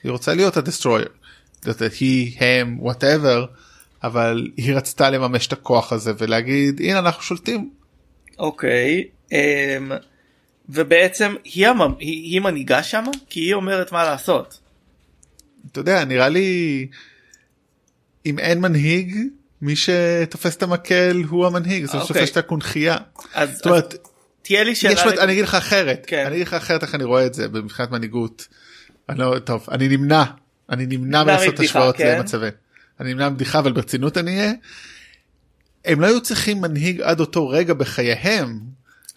היא 0.03 0.13
רוצה 0.13 0.35
להיות 0.35 0.57
הדסטרויר. 0.57 1.09
היא 2.01 2.37
הם 2.41 2.77
whatever 2.81 3.47
אבל 4.03 4.49
היא 4.57 4.75
רצתה 4.75 5.11
לממש 5.11 5.47
את 5.47 5.53
הכוח 5.53 5.93
הזה 5.93 6.13
ולהגיד 6.19 6.81
הנה 6.81 6.99
אנחנו 6.99 7.23
שולטים 7.23 7.71
אוקיי 8.39 9.05
אמ, 9.33 9.93
ובעצם 10.73 11.35
היא, 11.45 11.69
המ... 11.69 11.81
היא, 11.81 12.33
היא 12.33 12.41
מנהיגה 12.41 12.83
שם 12.83 13.05
כי 13.29 13.41
היא 13.41 13.55
אומרת 13.55 13.93
מה 13.93 14.05
לעשות. 14.05 14.59
אתה 15.73 15.81
יודע 15.81 16.05
נראה 16.05 16.29
לי 16.29 16.87
אם 18.27 18.39
אין 18.39 18.61
מנהיג 18.61 19.17
מי 19.63 19.75
שתופס 19.77 20.57
את 20.57 20.63
המקל 20.63 21.23
הוא 21.29 21.47
המנהיג 21.47 21.85
זה 21.85 21.93
אוקיי. 21.93 22.07
שתופס 22.07 22.31
את 22.33 22.37
הקונכייה. 22.37 22.97
אז, 23.35 23.57
זאת 23.57 23.67
אומרת 23.67 23.93
אז 23.93 23.99
תהיה 24.43 24.65
לי 24.65 24.75
שאלה. 24.75 24.93
יש 24.93 25.05
לו- 25.05 25.21
אני 25.21 25.33
אגיד 25.33 25.45
לך 25.45 25.55
אחרת 25.55 26.05
כן. 26.07 26.25
אני 26.27 26.35
אגיד 26.35 26.47
לך 26.47 26.55
אחרת 26.55 26.83
איך 26.83 26.95
אני 26.95 27.05
רואה 27.05 27.27
את 27.27 27.35
זה 27.35 27.49
מבחינת 27.49 27.91
מנהיגות. 27.91 28.49
אני 29.09 29.19
לא 29.19 29.39
טוב 29.45 29.67
אני 29.71 29.89
נמנע 29.89 30.25
אני 30.71 30.87
נמנע 30.87 31.25
מלעשות 31.25 31.61
השוואות 31.61 31.97
כן. 31.97 32.17
למצבי. 32.19 32.49
אני 33.01 33.13
נמנע 33.15 33.29
מבדיחה 33.29 33.59
אבל 33.59 33.73
ברצינות 33.73 34.19
אני 34.19 34.39
אהיה. 34.39 34.53
הם 35.85 36.01
לא 36.01 36.07
היו 36.07 36.21
צריכים 36.21 36.61
מנהיג 36.61 37.01
עד 37.01 37.21
אותו 37.21 37.49
רגע 37.49 37.75
בחייהם. 37.75 38.61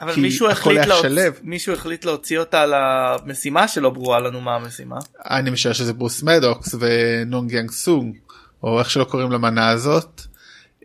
אבל 0.02 0.16
מישהו 0.16 0.50
החליט, 0.50 0.86
להוצ... 0.86 1.06
מישהו 1.44 1.74
החליט 1.74 2.06
להוציא 2.06 2.40
אותה 2.40 2.66
למשימה 2.66 3.68
שלא 3.68 3.90
ברורה 3.90 4.20
לנו 4.20 4.42
מה 4.42 4.56
המשימה. 4.56 4.98
אני 5.30 5.50
משער 5.50 5.74
שזה 5.74 5.94
ברוס 5.94 6.24
מדוקס 6.24 6.76
ונונג 6.80 7.52
יאנג 7.52 7.72
סונג 7.72 8.16
או 8.64 8.80
איך 8.80 8.90
שלא 8.90 9.04
קוראים 9.04 9.32
למנה 9.32 9.70
הזאת. 9.70 10.22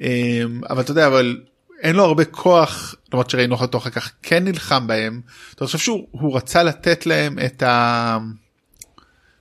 אמ, 0.00 0.60
אבל 0.70 0.80
אתה 0.80 0.90
יודע 0.90 1.06
אבל 1.06 1.40
אין 1.82 1.96
לו 1.96 2.04
הרבה 2.04 2.24
כוח 2.24 2.94
למרות 3.12 3.30
שראינו 3.30 3.56
אותו 3.56 3.78
אחר 3.78 3.90
כך 3.90 4.12
כן 4.22 4.44
נלחם 4.44 4.86
בהם. 4.86 5.20
אתה 5.54 5.64
חושב 5.64 5.78
שהוא 5.78 6.08
הוא 6.10 6.36
רצה 6.36 6.62
לתת 6.62 7.06
להם 7.06 7.38
את 7.38 7.62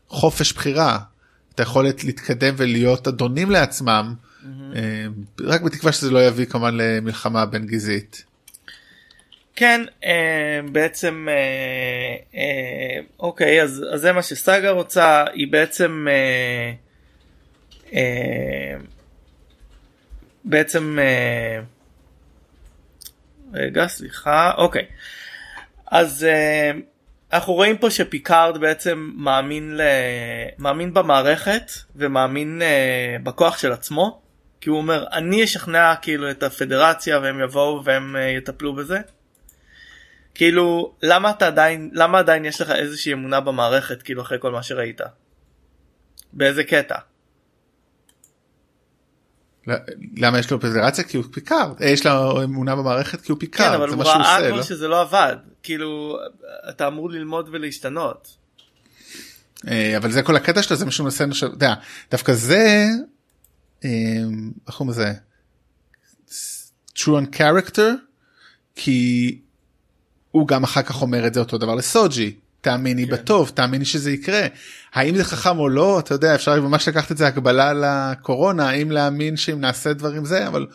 החופש 0.09 0.53
בחירה 0.53 1.00
את 1.55 1.59
היכולת 1.59 2.03
להתקדם 2.03 2.53
ולהיות 2.57 3.07
אדונים 3.07 3.51
לעצמם 3.51 4.13
אמ, 4.45 5.13
רק 5.41 5.62
בתקווה 5.62 5.91
שזה 5.91 6.12
לא 6.12 6.27
יביא 6.27 6.45
כמובן 6.45 6.77
למלחמה 6.77 7.45
בין 7.45 7.65
גזעית. 7.65 8.24
כן 9.59 9.81
אה, 10.03 10.59
בעצם 10.71 11.27
אה, 11.29 12.15
אה, 12.35 12.99
אוקיי 13.19 13.61
אז, 13.61 13.85
אז 13.93 14.01
זה 14.01 14.11
מה 14.11 14.21
שסאגה 14.21 14.69
רוצה 14.69 15.25
היא 15.33 15.47
בעצם 15.51 16.07
אה, 16.09 16.71
אה, 17.93 18.77
בעצם 20.43 20.99
אה, 20.99 21.59
רגע 23.53 23.87
סליחה 23.87 24.51
אוקיי 24.57 24.85
אז 25.87 26.23
אה, 26.23 26.71
אנחנו 27.33 27.53
רואים 27.53 27.77
פה 27.77 27.89
שפיקארד 27.89 28.57
בעצם 28.57 29.11
מאמין 29.15 29.77
ל... 29.77 29.81
מאמין 30.57 30.93
במערכת 30.93 31.71
ומאמין 31.95 32.61
אה, 32.61 33.15
בכוח 33.23 33.57
של 33.57 33.71
עצמו 33.71 34.21
כי 34.61 34.69
הוא 34.69 34.77
אומר 34.77 35.05
אני 35.13 35.43
אשכנע 35.43 35.95
כאילו 36.01 36.31
את 36.31 36.43
הפדרציה 36.43 37.19
והם 37.19 37.39
יבואו 37.39 37.83
והם 37.83 38.15
אה, 38.15 38.21
יטפלו 38.21 38.75
בזה. 38.75 38.99
כאילו 40.38 40.94
למה 41.03 41.29
אתה 41.29 41.48
עדיין 41.48 41.89
למה 41.94 42.20
עדיין 42.20 42.46
יש 42.46 42.62
לך 42.62 42.72
איזושהי 42.72 43.13
אמונה 43.13 43.39
במערכת 43.39 44.01
כאילו 44.01 44.22
אחרי 44.22 44.38
כל 44.41 44.51
מה 44.51 44.63
שראית. 44.63 45.01
באיזה 46.34 46.63
קטע. 46.63 46.96
למה 50.17 50.39
יש 50.39 50.51
לו 50.51 50.60
פדרציה 50.60 51.03
כי 51.03 51.17
הוא 51.17 51.25
פיקארד 51.32 51.82
אה, 51.82 51.88
יש 51.88 52.06
לו 52.06 52.44
אמונה 52.44 52.75
במערכת 52.75 53.22
כי 53.22 53.32
הוא 53.32 53.39
כן 53.39 53.46
פיקארד 53.46 53.74
אבל 53.74 53.89
זה 53.89 53.96
הוא 53.96 54.03
ראה 54.03 54.38
כבר 54.48 54.56
לא? 54.56 54.63
שזה 54.63 54.88
לא 54.88 55.01
עבד 55.01 55.36
כאילו 55.63 56.20
אתה 56.70 56.88
אמור 56.88 57.10
ללמוד 57.10 57.50
ולהשתנות. 57.51 58.38
אה, 59.67 59.98
אבל 59.98 60.12
זה 60.12 60.22
כל 60.22 60.36
הקטע 60.36 60.63
שלו 60.63 60.77
זה 60.77 60.86
מה 60.86 60.91
שהוא 60.91 61.03
מנסה 61.03 61.25
עכשיו, 61.25 61.50
דווקא 62.12 62.34
זה 62.34 62.86
אה, 63.86 63.89
איך 64.67 64.75
קוראים 64.75 64.89
לזה 64.89 65.13
true 66.96 67.08
on 67.08 67.36
character 67.36 67.91
כי 68.75 69.41
הוא 70.31 70.48
גם 70.48 70.63
אחר 70.63 70.81
כך 70.81 71.01
אומר 71.01 71.27
את 71.27 71.34
זה 71.34 71.39
אותו 71.39 71.57
דבר 71.57 71.75
לסוג'י 71.75 72.36
תאמיני 72.62 73.05
כן. 73.05 73.12
בטוב 73.12 73.51
תאמיני 73.53 73.86
שזה 73.86 74.12
יקרה 74.12 74.48
האם 74.93 75.17
זה 75.17 75.24
חכם 75.24 75.60
או 75.60 75.69
לא 75.69 76.00
אתה 76.00 76.13
יודע 76.13 76.36
אפשר 76.36 76.62
ממש 76.62 76.88
לקחת 76.88 77.12
את 77.12 77.17
זה 77.17 77.27
הקבלה 77.27 77.74
לקורונה 77.74 78.69
האם 78.69 78.91
להאמין 78.91 79.38
שאם 79.38 79.62
נעשה 79.62 79.93
דברים 79.93 80.25
זה 80.25 80.48
אבל 80.48 80.67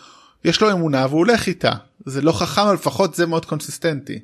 יש 0.44 0.60
לו 0.60 0.72
אמונה 0.72 1.06
והוא 1.06 1.18
הולך 1.18 1.46
איתה 1.46 1.72
זה 2.06 2.22
לא 2.22 2.32
חכם 2.32 2.60
אבל 2.60 2.74
לפחות 2.74 3.14
זה 3.14 3.26
מאוד 3.26 3.44
קונסיסטנטי. 3.44 4.18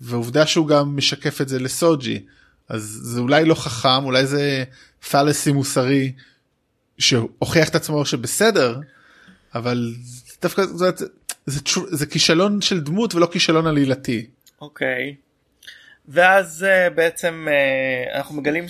ועובדה 0.00 0.46
שהוא 0.46 0.68
גם 0.68 0.96
משקף 0.96 1.40
את 1.40 1.48
זה 1.48 1.58
לסוג'י 1.58 2.24
אז 2.68 2.98
זה 3.02 3.20
אולי 3.20 3.44
לא 3.44 3.54
חכם 3.54 4.04
אולי 4.04 4.26
זה 4.26 4.64
פלסי 5.10 5.52
מוסרי 5.52 6.12
שהוכיח 6.98 7.68
את 7.68 7.74
עצמו 7.74 8.06
שבסדר 8.06 8.80
אבל 9.54 9.94
דווקא 10.42 10.66
זה, 10.66 10.76
זה, 10.76 10.90
זה, 11.46 11.60
זה 11.90 12.06
כישלון 12.06 12.60
של 12.60 12.80
דמות 12.80 13.14
ולא 13.14 13.28
כישלון 13.32 13.66
עלילתי. 13.66 14.26
אוקיי. 14.62 15.14
ואז 16.08 16.66
uh, 16.68 16.90
בעצם 16.94 17.48
uh, 17.48 18.16
אנחנו 18.16 18.34
מגלים 18.34 18.66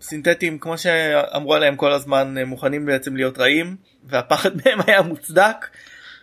שהסינתטים 0.00 0.58
כמו 0.58 0.78
שאמרו 0.78 1.54
עליהם 1.54 1.76
כל 1.76 1.92
הזמן 1.92 2.34
מוכנים 2.46 2.86
בעצם 2.86 3.16
להיות 3.16 3.38
רעים 3.38 3.76
והפחד 4.04 4.50
מהם 4.64 4.78
היה 4.86 5.02
מוצדק 5.02 5.66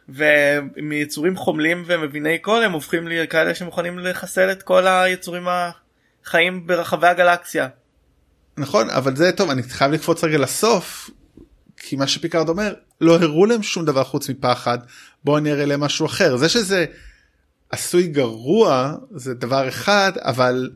ומיצורים 0.10 1.38
חומלים 1.38 1.84
ומביני 1.88 2.40
קול 2.40 2.64
הם 2.64 2.72
הופכים 2.72 3.08
לכאלה 3.08 3.56
שמוכנים 3.56 4.00
לחסל 4.00 4.52
את 4.52 4.64
כל 4.64 4.88
היצורים 4.88 5.48
החיים 6.26 6.68
ברחבי 6.68 7.08
הגלקסיה. 7.08 7.68
נכון 8.58 8.90
אבל 8.90 9.16
זה 9.16 9.32
טוב 9.32 9.50
אני 9.50 9.64
חייב 9.64 9.92
לקפוץ 9.92 10.24
רגע 10.24 10.38
לסוף 10.38 11.10
כי 11.78 11.96
מה 11.96 12.08
שפיקארד 12.08 12.50
אומר 12.50 12.74
לא 13.02 13.20
הראו 13.20 13.46
להם 13.46 13.64
שום 13.64 13.86
דבר 13.86 14.04
חוץ 14.04 14.30
מפחד 14.30 14.78
בואו 15.24 15.38
אני 15.38 15.52
אראה 15.52 15.66
להם 15.66 15.80
משהו 15.80 16.06
אחר 16.06 16.38
זה 16.38 16.50
שזה 16.50 16.86
עשוי 17.72 18.08
גרוע 18.08 18.96
זה 19.12 19.34
דבר 19.34 19.68
אחד 19.68 20.12
אבל 20.18 20.70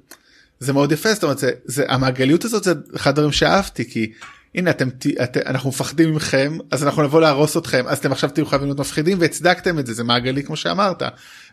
זה 0.60 0.74
מאוד 0.74 0.92
יפה 0.92 1.14
זאת 1.14 1.24
אומרת 1.24 1.38
זה, 1.38 1.52
זה 1.66 1.86
המעגליות 1.90 2.46
הזאת 2.46 2.64
זה 2.64 2.74
אחד 2.96 3.10
הדברים 3.10 3.32
שאהבתי 3.32 3.90
כי 3.92 4.14
הנה 4.56 4.70
אתם, 4.70 4.90
את, 5.24 5.38
אנחנו 5.38 5.70
מפחדים 5.70 6.16
מכם 6.16 6.58
אז 6.72 6.84
אנחנו 6.84 7.04
נבוא 7.04 7.22
להרוס 7.22 7.58
אתכם 7.58 7.88
אז 7.88 7.98
אתם 7.98 8.12
עכשיו 8.12 8.30
תהיו 8.30 8.46
חייבים 8.46 8.68
להיות 8.68 8.80
מפחידים 8.80 9.18
והצדקתם 9.22 9.80
את 9.80 9.86
זה 9.86 9.94
זה 9.94 10.04
מעגלי 10.04 10.44
כמו 10.44 10.56
שאמרת 10.56 11.04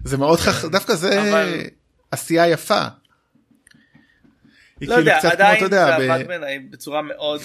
זה 0.05 0.17
מאוד 0.17 0.39
חכ... 0.39 0.65
דווקא 0.65 0.95
זה 0.95 1.31
אבל- 1.31 1.61
עשייה 2.11 2.49
יפה. 2.49 2.83
לא 2.83 2.91
כאילו 4.81 4.99
יודע 4.99 5.19
כמו, 5.21 5.31
עדיין 5.31 5.71
זה 5.71 5.95
עבד 5.95 6.29
בעיניי 6.29 6.59
בצורה 6.59 7.03
מאוד. 7.03 7.41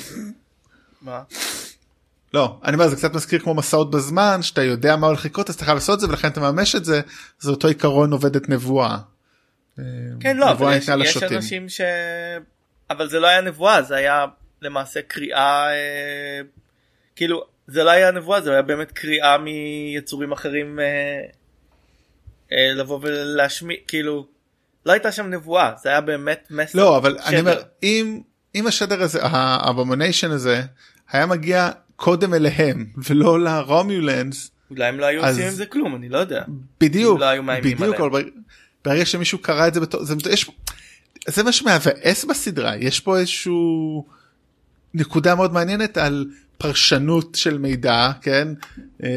מה? 1.02 1.22
לא 2.34 2.60
אני 2.64 2.74
אומר 2.74 2.88
זה 2.88 2.96
קצת 2.96 3.14
מזכיר 3.14 3.40
כמו 3.40 3.54
מסעות 3.54 3.92
בזמן 3.92 4.42
שאתה 4.42 4.64
יודע 4.64 4.96
מה 4.96 5.08
הולך 5.08 5.26
לקרות 5.26 5.50
אז 5.50 5.56
אתה 5.56 5.66
חייב 5.66 5.76
לעשות 5.76 5.96
את 5.96 6.00
זה 6.00 6.08
ולכן 6.08 6.28
אתה 6.28 6.40
מממש 6.40 6.76
את 6.76 6.86
זה 6.86 7.02
זה 7.40 7.52
אותו 7.52 7.68
עיקרון 7.68 8.12
עובדת 8.12 8.50
נבואה. 8.50 8.98
כן 10.20 10.38
לא 10.38 10.52
נבואה 10.52 10.52
אבל 10.52 11.02
יש, 11.02 11.16
יש. 11.16 11.24
אנשים 11.24 11.70
ש... 11.70 11.82
אבל 12.90 13.10
זה 13.10 13.20
לא 13.20 13.28
היה 13.28 13.42
נבואה 13.42 13.82
זה 13.82 13.96
היה 13.96 14.26
למעשה 14.62 15.02
קריאה 15.02 15.70
אה, 15.70 16.42
כאילו 17.16 17.46
זה 17.68 17.84
לא 17.84 17.90
היה 17.90 18.12
נבואה 18.12 18.42
זה 18.42 18.52
היה 18.52 18.62
באמת 18.62 18.92
קריאה 18.92 19.38
מיצורים 19.38 20.32
אחרים 20.32 20.80
אה, 20.80 20.86
אה, 22.52 22.74
לבוא 22.74 23.00
ולהשמיע 23.02 23.78
כאילו 23.88 24.28
לא 24.86 24.92
הייתה 24.92 25.12
שם 25.12 25.30
נבואה 25.30 25.72
זה 25.82 25.90
היה 25.90 26.02
באמת 26.02 26.48
מסר 26.50 26.80
לא 26.80 26.98
אבל 26.98 27.18
אני 27.26 27.38
שדר. 27.38 27.40
אומר 27.40 27.62
אם 27.84 28.22
אם 28.56 28.68
השדר 28.68 29.02
הזה 29.02 29.20
ה 29.24 29.33
admonition 29.33 30.32
הזה 30.32 30.62
היה 31.12 31.26
מגיע 31.26 31.70
קודם 31.98 32.34
אליהם 32.34 32.86
ולא 32.98 33.40
ל 33.40 33.52
Romulans 33.52 34.52
אולי 34.72 34.86
הם 34.86 35.00
לא 35.00 35.06
היו 35.06 35.26
עושים 35.26 35.44
עם 35.46 35.52
זה 35.52 35.66
כלום 35.66 35.96
אני 35.96 36.10
לא 36.10 36.18
יודע 36.18 36.44
בדיוק 36.82 37.20
לא 37.20 37.54
בדיוק. 37.64 38.00
אבל 38.00 38.30
ברגע- 38.86 39.06
שמישהו 39.06 39.38
קרא 39.38 39.68
את 39.68 39.74
זה 39.74 39.80
בתור 39.80 40.04
זה 40.04 40.16
יש 40.30 40.52
זה 41.28 41.44
מה 41.44 41.52
שמבאס 41.52 42.26
בסדרה 42.26 42.78
יש 42.78 43.00
פה 43.00 43.18
איזשהו 43.20 44.06
נקודה 44.94 45.36
מאוד 45.36 45.54
מעניינת 45.54 45.98
על 45.98 46.26
פרשנות 46.58 47.36
של 47.36 47.58
מידע 47.58 48.12
כן 48.22 48.48
אה, 49.04 49.10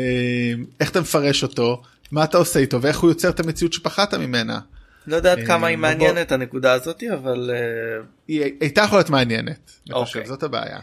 איך 0.80 0.90
אתה 0.90 1.00
מפרש 1.00 1.42
אותו 1.42 1.82
מה 2.12 2.24
אתה 2.24 2.38
עושה 2.38 2.58
איתו 2.58 2.82
ואיך 2.82 2.98
הוא 2.98 3.10
יוצר 3.10 3.28
את 3.28 3.40
המציאות 3.40 3.72
שפחדת 3.72 4.14
ממנה. 4.14 4.60
לא 5.06 5.16
יודעת 5.16 5.38
אה, 5.38 5.46
כמה 5.46 5.66
היא 5.66 5.78
מעניינת 5.78 6.32
הנקודה 6.32 6.72
הזאתי 6.72 7.12
אבל 7.12 7.50
אה, 7.54 8.02
היא 8.28 8.42
הייתה 8.60 8.80
יכולה 8.80 8.98
להיות 9.00 9.10
מעניינת. 9.10 9.70
אוקיי. 9.92 10.26
זאת 10.26 10.42
הבעיה. 10.42 10.78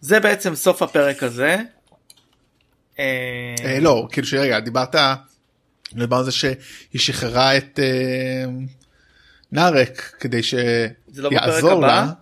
זה 0.00 0.20
בעצם 0.20 0.54
סוף 0.54 0.82
הפרק 0.82 1.22
הזה. 1.22 1.56
אה, 2.98 3.78
לא 3.80 4.08
כאילו 4.12 4.26
שרגע 4.26 4.60
דיברת 4.60 4.94
דיברנו 5.92 6.18
על 6.18 6.24
זה 6.24 6.32
שהיא 6.32 6.56
שחררה 6.96 7.56
את 7.56 7.78
אה, 7.82 8.44
נארק 9.52 10.12
כדי 10.20 10.40
לא 11.16 11.30
שיעזור 11.30 11.72
הבא? 11.72 11.86
לה. 11.86 12.12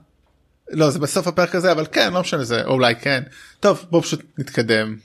לא 0.70 0.90
זה 0.90 0.98
בסוף 0.98 1.26
הפרק 1.26 1.54
הזה 1.54 1.72
אבל 1.72 1.86
כן 1.92 2.12
לא 2.12 2.20
משנה 2.20 2.44
זה 2.44 2.64
או 2.64 2.72
אולי 2.72 2.96
כן 2.96 3.22
טוב 3.60 3.86
בוא 3.90 4.02
פשוט 4.02 4.22
נתקדם. 4.38 4.96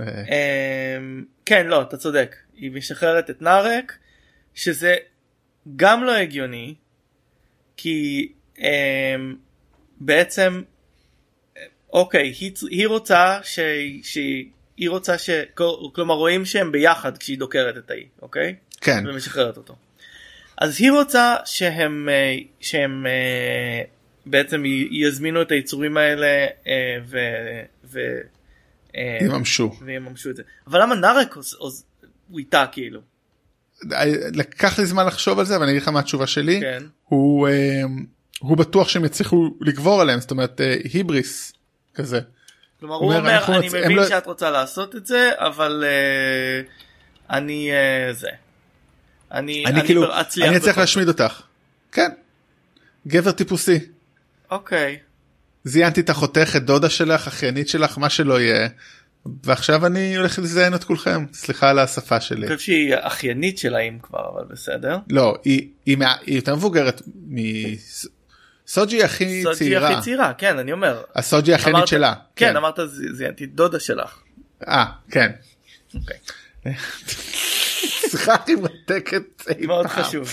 אה, 0.00 0.04
אמ, 0.04 1.24
כן 1.46 1.66
לא 1.66 1.82
אתה 1.82 1.96
צודק 1.96 2.36
היא 2.56 2.72
משחררת 2.72 3.30
את 3.30 3.42
נארק 3.42 3.98
שזה 4.54 4.96
גם 5.76 6.04
לא 6.04 6.12
הגיוני 6.16 6.74
כי 7.76 8.32
אמ, 8.58 8.64
בעצם 10.00 10.62
אוקיי 11.92 12.34
היא, 12.40 12.52
היא 12.70 12.86
רוצה 12.86 13.38
ש... 13.42 13.58
שהיא 14.02 14.90
רוצה 14.90 15.18
ש... 15.18 15.30
כלומר 15.92 16.14
רואים 16.14 16.44
שהם 16.44 16.72
ביחד 16.72 17.18
כשהיא 17.18 17.38
דוקרת 17.38 17.76
את 17.76 17.90
האי 17.90 18.04
אוקיי 18.22 18.54
כן 18.80 19.04
ומשחררת 19.06 19.56
אותו. 19.56 19.76
אז 20.60 20.80
היא 20.80 20.90
רוצה 20.90 21.36
שהם 21.44 22.08
אה, 22.08 22.36
שהם 22.60 23.06
אה, 23.06 23.82
בעצם 24.26 24.62
יזמינו 24.90 25.42
את 25.42 25.50
היצורים 25.50 25.96
האלה 25.96 26.46
אה, 26.66 26.98
ו... 27.06 27.18
ו 27.84 27.98
יממשו. 29.20 29.72
ויממשו 29.82 30.30
את 30.30 30.36
זה. 30.36 30.42
אבל 30.66 30.82
למה 30.82 30.94
נארק 30.94 31.36
הוא 32.28 32.38
איתה 32.38 32.64
כאילו? 32.72 33.00
לקח 34.34 34.78
לי 34.78 34.86
זמן 34.86 35.06
לחשוב 35.06 35.38
על 35.38 35.44
זה 35.44 35.56
אבל 35.56 35.62
אני 35.62 35.72
אגיד 35.72 35.82
לך 35.82 35.88
מה 35.88 36.00
התשובה 36.00 36.26
שלי 36.26 36.60
כן. 36.60 36.82
הוא 37.04 37.48
הוא 38.38 38.56
בטוח 38.56 38.88
שהם 38.88 39.04
יצליחו 39.04 39.50
לגבור 39.60 40.00
עליהם 40.00 40.20
זאת 40.20 40.30
אומרת 40.30 40.60
היבריס 40.92 41.52
כזה. 41.94 42.20
כלומר 42.80 42.94
הוא 42.94 43.04
אומר, 43.14 43.18
אומר 43.18 43.58
אני 43.58 43.68
רוצ- 43.68 43.74
מבין 43.76 43.92
לא- 43.96 44.08
שאת 44.08 44.26
רוצה 44.26 44.50
לעשות 44.50 44.96
את 44.96 45.06
זה 45.06 45.30
אבל 45.38 45.84
אה, 45.86 46.62
אני 47.36 47.70
אה, 47.72 48.12
זה. 48.12 48.28
אני 49.32 49.66
אני 49.66 49.82
כאילו 49.86 50.20
אצליח 50.20 50.48
אני 50.48 50.56
אצליח 50.56 50.78
להשמיד 50.78 51.08
אותך. 51.08 51.42
כן. 51.92 52.10
גבר 53.06 53.30
טיפוסי. 53.32 53.78
אוקיי. 54.50 54.98
זיינתי 55.64 56.00
את 56.00 56.10
אחותך 56.10 56.52
את 56.56 56.64
דודה 56.64 56.90
שלך 56.90 57.28
אחיינית 57.28 57.68
שלך 57.68 57.98
מה 57.98 58.10
שלא 58.10 58.40
יהיה. 58.40 58.68
ועכשיו 59.44 59.86
אני 59.86 60.16
הולך 60.16 60.38
לזיין 60.38 60.74
את 60.74 60.84
כולכם 60.84 61.24
סליחה 61.32 61.70
על 61.70 61.78
השפה 61.78 62.20
שלי. 62.20 62.46
אני 62.46 62.56
חושב 62.56 62.58
שהיא 62.58 62.94
אחיינית 63.00 63.58
של 63.58 63.74
האם 63.74 63.98
כבר 64.02 64.28
אבל 64.34 64.44
בסדר. 64.50 64.98
לא 65.10 65.36
היא 65.44 65.68
היא 65.86 65.96
מה- 65.96 66.14
היא 66.26 66.36
יותר 66.36 66.54
מבוגרת 66.56 67.02
מסוג'י 68.70 69.02
הכי 69.04 69.42
סוג'י 69.42 69.56
צעירה. 69.56 69.88
הכי 69.90 70.02
צעירה 70.02 70.32
כן 70.38 70.58
אני 70.58 70.72
אומר. 70.72 71.02
הסוג'י 71.16 71.52
האחיינית 71.52 71.76
אמרת- 71.76 71.88
שלה. 71.88 72.14
כן 72.36 72.56
אמרת 72.56 72.78
ז- 72.86 73.16
זיינתי 73.16 73.46
דודה 73.46 73.80
שלך. 73.80 74.18
אה 74.68 74.84
כן. 75.10 75.30
שיחה 78.10 78.34
הכי 78.34 78.54
מרתקת 78.54 79.22
אי 79.58 79.66
מאוד 79.66 79.86
פעם. 79.86 80.02
חשוב. 80.04 80.32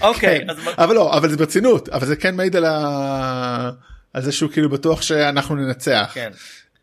אוקיי 0.00 0.40
כן. 0.40 0.50
אז 0.50 0.56
אבל 0.78 0.94
לא 0.94 1.16
אבל 1.18 1.30
זה 1.30 1.36
ברצינות 1.36 1.88
אבל 1.88 2.06
זה 2.06 2.16
כן 2.16 2.34
מעיד 2.36 2.56
על 2.56 2.64
ה... 2.64 3.70
על 4.12 4.22
זה 4.22 4.32
שהוא 4.32 4.50
כאילו 4.52 4.70
בטוח 4.70 5.02
שאנחנו 5.02 5.54
ננצח. 5.56 6.10
כן. 6.14 6.30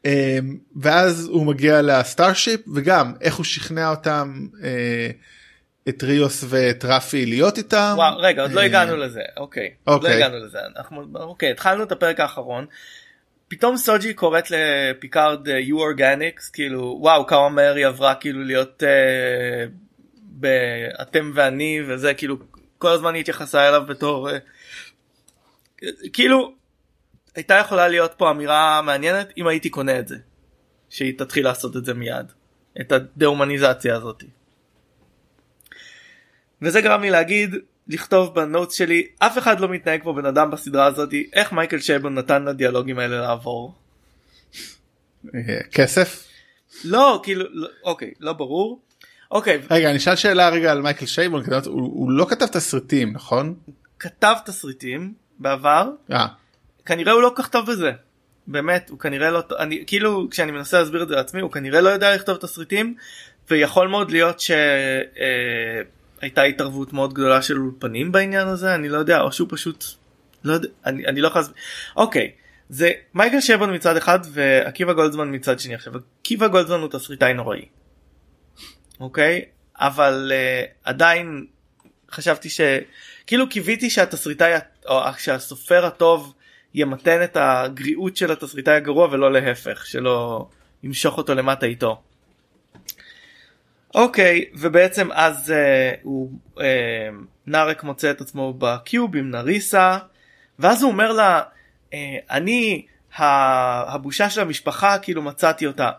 אמ, 0.05 0.11
ואז 0.81 1.25
הוא 1.31 1.45
מגיע 1.45 1.81
ל 1.81 1.90
starship 1.90 2.61
וגם 2.75 3.13
איך 3.21 3.35
הוא 3.35 3.43
שכנע 3.43 3.89
אותם 3.89 4.47
אה, 4.63 5.09
את 5.89 6.03
ריוס 6.03 6.43
ואת 6.49 6.85
רפי 6.85 7.25
להיות 7.25 7.57
איתם. 7.57 7.93
וואו 7.97 8.17
רגע 8.17 8.41
עוד 8.41 8.51
לא 8.51 8.59
אה, 8.59 8.65
הגענו 8.65 8.97
לזה 8.97 9.21
אוקיי. 9.37 9.69
לא 9.87 9.93
אוקיי. 9.93 10.13
הגענו 10.13 10.37
לזה 10.37 10.59
אנחנו 10.77 11.05
אוקיי 11.15 11.51
התחלנו 11.51 11.83
את 11.83 11.91
הפרק 11.91 12.19
האחרון. 12.19 12.65
פתאום 13.47 13.77
סוג'י 13.77 14.13
קוראת 14.13 14.51
לפיקארד 14.51 15.49
אה, 15.49 15.59
you 15.59 15.73
organics 15.73 16.51
כאילו 16.53 16.97
וואו 17.01 17.27
כמה 17.27 17.49
מהר 17.49 17.75
היא 17.75 17.85
עברה 17.85 18.15
כאילו 18.15 18.43
להיות 18.43 18.83
אה, 18.83 19.65
אתם 20.21 21.31
ואני 21.35 21.79
וזה 21.87 22.13
כאילו 22.13 22.37
כל 22.77 22.89
הזמן 22.89 23.13
היא 23.13 23.21
התייחסה 23.21 23.69
אליו 23.69 23.83
בתור 23.87 24.29
אה, 24.29 24.37
כאילו 26.13 26.53
הייתה 27.35 27.53
יכולה 27.53 27.87
להיות 27.87 28.13
פה 28.17 28.31
אמירה 28.31 28.81
מעניינת 28.81 29.29
אם 29.37 29.47
הייתי 29.47 29.69
קונה 29.69 29.99
את 29.99 30.07
זה 30.07 30.17
שהיא 30.89 31.17
תתחיל 31.17 31.45
לעשות 31.45 31.77
את 31.77 31.85
זה 31.85 31.93
מיד 31.93 32.31
את 32.81 32.91
הדה-הומניזציה 32.91 33.95
הזאת. 33.95 34.23
וזה 36.63 36.81
גרם 36.81 37.01
לי 37.01 37.09
להגיד 37.09 37.55
לכתוב 37.87 38.35
בנוטס 38.35 38.73
שלי 38.73 39.07
אף 39.19 39.37
אחד 39.37 39.59
לא 39.59 39.69
מתנהג 39.69 40.01
כמו 40.01 40.13
בן 40.13 40.25
אדם 40.25 40.51
בסדרה 40.51 40.85
הזאת 40.85 41.09
איך 41.33 41.51
מייקל 41.51 41.79
שייבון 41.79 42.15
נתן 42.15 42.43
לדיאלוגים 42.43 42.99
האלה 42.99 43.21
לעבור. 43.21 43.75
אה, 45.35 45.39
כסף. 45.71 46.27
לא 46.85 47.19
כאילו 47.23 47.45
לא, 47.51 47.67
אוקיי 47.83 48.13
לא 48.19 48.33
ברור. 48.33 48.81
אוקיי 49.31 49.61
רגע 49.71 49.89
אני 49.89 49.97
אשאל 49.97 50.15
שאלה 50.15 50.49
רגע 50.49 50.71
על 50.71 50.81
מייקל 50.81 51.05
שייבון 51.05 51.43
הוא, 51.45 51.61
הוא 51.65 52.11
לא 52.11 52.25
כתב 52.29 52.45
תסריטים 52.45 53.13
נכון? 53.13 53.55
כתב 53.99 54.33
תסריטים 54.45 55.13
בעבר 55.39 55.89
אה, 56.11 56.27
כנראה 56.85 57.13
הוא 57.13 57.21
לא 57.21 57.33
כל 57.35 57.43
כך 57.43 57.49
טוב 57.49 57.71
בזה. 57.71 57.91
באמת 58.47 58.89
הוא 58.89 58.99
כנראה 58.99 59.31
לא 59.31 59.43
אני 59.59 59.83
כאילו 59.87 60.27
כשאני 60.31 60.51
מנסה 60.51 60.79
להסביר 60.79 61.03
את 61.03 61.07
זה 61.07 61.15
לעצמי 61.15 61.41
הוא 61.41 61.51
כנראה 61.51 61.81
לא 61.81 61.89
יודע 61.89 62.15
לכתוב 62.15 62.37
תסריטים 62.37 62.95
ויכול 63.49 63.87
מאוד 63.87 64.11
להיות 64.11 64.39
שהייתה 66.23 66.43
התערבות 66.43 66.93
מאוד 66.93 67.13
גדולה 67.13 67.41
של 67.41 67.57
אולפנים 67.57 68.11
בעניין 68.11 68.47
הזה 68.47 68.75
אני 68.75 68.89
לא 68.89 68.97
יודע 68.97 69.21
או 69.21 69.31
שהוא 69.31 69.47
פשוט 69.51 69.85
לא 70.43 70.53
יודע 70.53 70.67
אני, 70.85 71.05
אני 71.05 71.21
לא 71.21 71.31
להסביר. 71.35 71.55
אוקיי 71.95 72.31
זה 72.69 72.91
מייקל 73.13 73.41
שבון 73.41 73.75
מצד 73.75 73.97
אחד 73.97 74.19
ועקיבא 74.31 74.93
גולדזמן 74.93 75.35
מצד 75.35 75.59
שני. 75.59 75.75
עכשיו 75.75 75.93
עקיבא 76.21 76.47
גולדזמן 76.47 76.79
הוא 76.79 76.89
תסריטאי 76.89 77.33
נוראי. 77.33 77.65
אוקיי? 78.99 79.45
אבל 79.75 80.31
uh, 80.31 80.71
עדיין 80.83 81.45
חשבתי 82.11 82.49
ש... 82.49 82.61
כאילו 83.27 83.49
קיוויתי 83.49 83.89
שהתסריטאי 83.89 84.53
או 84.87 84.99
שהסופר 85.17 85.85
הטוב 85.85 86.33
ימתן 86.73 87.23
את 87.23 87.37
הגריעות 87.39 88.17
של 88.17 88.31
התסריטאי 88.31 88.75
הגרוע 88.75 89.07
ולא 89.11 89.31
להפך 89.33 89.85
שלא 89.85 90.47
ימשוך 90.83 91.17
אותו 91.17 91.35
למטה 91.35 91.65
איתו. 91.65 92.01
אוקיי 93.95 94.45
ובעצם 94.53 95.09
אז 95.11 95.51
אה, 95.51 95.91
הוא 96.03 96.31
אה, 96.59 97.09
נארק 97.47 97.83
מוצא 97.83 98.11
את 98.11 98.21
עצמו 98.21 98.53
בקיוב 98.57 99.15
עם 99.15 99.31
נריסה 99.31 99.97
ואז 100.59 100.83
הוא 100.83 100.91
אומר 100.91 101.11
לה 101.11 101.41
אה, 101.93 101.99
אני 102.31 102.85
ה- 103.17 103.93
הבושה 103.93 104.29
של 104.29 104.41
המשפחה 104.41 104.97
כאילו 104.99 105.21
מצאתי 105.21 105.67
אותה. 105.67 105.91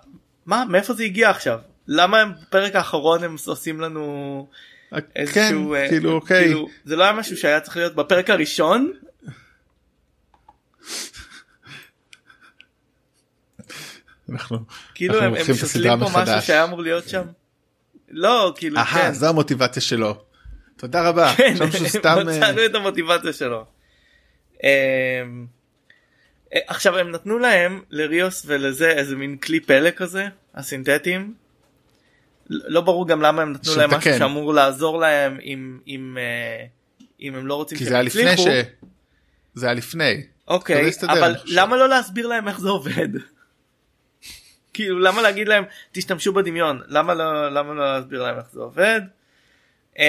מה? 0.46 0.64
מאיפה 0.68 0.92
זה 0.94 1.04
הגיע 1.04 1.30
עכשיו? 1.30 1.58
למה 1.88 2.20
הם 2.20 2.32
בפרק 2.42 2.76
האחרון 2.76 3.24
הם 3.24 3.36
עושים 3.46 3.80
לנו 3.80 4.46
כן 4.90 4.98
איזשהו 5.16 5.74
אה, 5.74 5.88
כאילו 5.88 6.12
אוקיי. 6.12 6.44
כאילו, 6.44 6.68
זה 6.84 6.96
לא 6.96 7.04
היה 7.04 7.12
משהו 7.12 7.36
שהיה 7.36 7.60
צריך 7.60 7.76
להיות 7.76 7.94
בפרק 7.94 8.30
הראשון? 8.30 8.92
אנחנו 14.30 14.58
כאילו 14.94 15.14
אנחנו 15.14 15.36
הם, 15.36 15.42
הם 15.48 15.54
שותלים 15.54 15.92
פה 15.98 16.06
משהו. 16.14 16.42
שהיה 16.42 16.64
אמור 16.64 16.82
להיות 16.82 17.08
שם. 17.08 17.22
לא 18.10 18.52
כאילו 18.56 18.78
אהה 18.78 18.86
כן, 18.86 19.12
זו 19.12 19.28
המוטיבציה 19.28 19.82
שלו. 19.82 20.24
תודה 20.76 21.08
רבה. 21.08 21.34
כן 21.36 21.54
סתם 21.86 22.16
אה, 22.18 22.24
מצאנו 22.24 22.64
את 22.64 22.74
המוטיבציה 22.74 23.32
שלו. 23.32 23.64
אמ, 24.64 24.68
אה, 26.54 26.60
עכשיו 26.66 26.98
הם 26.98 27.10
נתנו 27.10 27.38
להם 27.38 27.82
לריוס 27.90 28.42
ולזה 28.46 28.90
איזה 28.90 29.16
מין 29.16 29.36
כלי 29.36 29.60
פלא 29.60 29.90
כזה 29.90 30.26
הסינתטיים. 30.54 31.34
לא 32.50 32.80
ברור 32.80 33.08
גם 33.08 33.22
למה 33.22 33.42
הם 33.42 33.52
נתנו 33.52 33.76
להם 33.76 33.90
משהו. 33.90 34.18
שאמור 34.18 34.54
לעזור 34.54 35.00
להם 35.00 35.38
אם 35.44 35.78
אם 35.86 36.18
אה, 36.20 36.64
אם 37.20 37.34
הם 37.34 37.46
לא 37.46 37.54
רוצים 37.54 37.78
כי 37.78 37.84
זה 37.84 37.94
היה 37.94 38.02
לפני. 38.02 38.36
ש... 38.36 38.46
זה 39.54 39.66
היה 39.66 39.74
לפני. 39.74 40.22
אוקיי 40.48 40.82
זה 40.82 40.88
הסתדר, 40.88 41.12
אבל. 41.12 41.34
למה 41.46 41.76
לא 41.76 41.88
להסביר 41.88 42.26
להם 42.26 42.48
איך 42.48 42.60
זה 42.60 42.68
עובד. 42.68 43.08
כאילו 44.74 44.98
למה 44.98 45.22
להגיד 45.22 45.48
להם 45.48 45.64
תשתמשו 45.92 46.32
בדמיון 46.32 46.80
למה 46.86 47.14
לא 47.14 47.48
למה 47.48 47.74
לא 47.74 47.94
להסביר 47.94 48.22
להם 48.22 48.38
איך 48.38 48.46
זה 48.52 48.60
עובד. 48.60 49.00
אמ, 49.98 50.04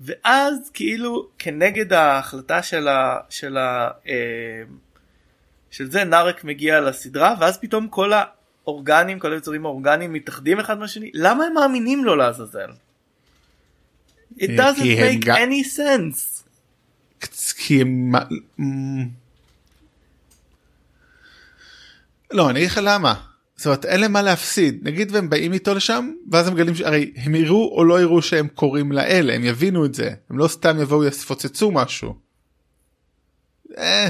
ואז 0.00 0.70
כאילו 0.74 1.28
כנגד 1.38 1.92
ההחלטה 1.92 2.62
של 2.62 2.88
ה... 2.88 3.18
של 3.30 3.56
ה... 3.56 3.90
אמ, 4.06 4.14
של 5.70 5.90
זה 5.90 6.04
נארק 6.04 6.44
מגיע 6.44 6.80
לסדרה 6.80 7.34
ואז 7.40 7.58
פתאום 7.58 7.88
כל 7.88 8.12
האורגנים 8.12 9.18
כל 9.18 9.32
היצורים 9.32 9.66
האורגניים 9.66 10.12
מתאחדים 10.12 10.60
אחד 10.60 10.78
מהשני 10.78 11.10
למה 11.14 11.44
הם 11.44 11.54
מאמינים 11.54 12.04
לו 12.04 12.16
לעזאזל. 12.16 12.70
It 14.38 14.50
doesn't 14.58 14.80
make 14.80 15.26
any 15.26 15.76
sense. 15.76 16.44
כי 17.56 17.80
הם... 17.80 18.12
מ- 18.58 19.24
לא 22.34 22.50
אני 22.50 22.58
אגיד 22.58 22.70
לך 22.70 22.80
למה. 22.82 23.14
זאת 23.56 23.66
אומרת 23.66 23.84
אין 23.84 24.00
להם 24.00 24.12
מה 24.12 24.22
להפסיד 24.22 24.78
נגיד 24.82 25.12
והם 25.12 25.30
באים 25.30 25.52
איתו 25.52 25.74
לשם 25.74 26.12
ואז 26.30 26.48
הם 26.48 26.54
מגלים 26.54 26.74
שהרי 26.74 27.12
הם 27.16 27.34
יראו 27.34 27.74
או 27.76 27.84
לא 27.84 28.00
יראו 28.00 28.22
שהם 28.22 28.48
קוראים 28.48 28.92
לאל 28.92 29.30
הם 29.34 29.44
יבינו 29.44 29.84
את 29.84 29.94
זה 29.94 30.14
הם 30.30 30.38
לא 30.38 30.48
סתם 30.48 30.80
יבואו 30.80 31.04
יפוצצו 31.04 31.70
משהו. 31.70 32.18
אה, 33.78 34.08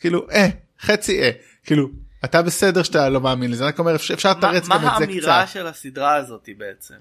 כאילו 0.00 0.30
אה 0.30 0.48
חצי 0.80 1.22
אה 1.22 1.30
כאילו 1.64 1.88
אתה 2.24 2.42
בסדר 2.42 2.82
שאתה 2.82 3.08
לא 3.08 3.20
מאמין 3.20 3.50
לזה 3.50 3.64
רק 3.64 3.78
אומר 3.78 3.94
אפשר, 3.94 4.14
מה 4.24 4.30
לתרץ 4.30 4.68
מה 4.68 4.78
גם 4.78 4.84
את 4.84 4.98
זה 4.98 5.04
האמירה 5.04 5.42
קצת 5.42 5.52
של 5.52 5.66
הסדרה 5.66 6.14
הזאת 6.14 6.48
בעצם? 6.58 6.94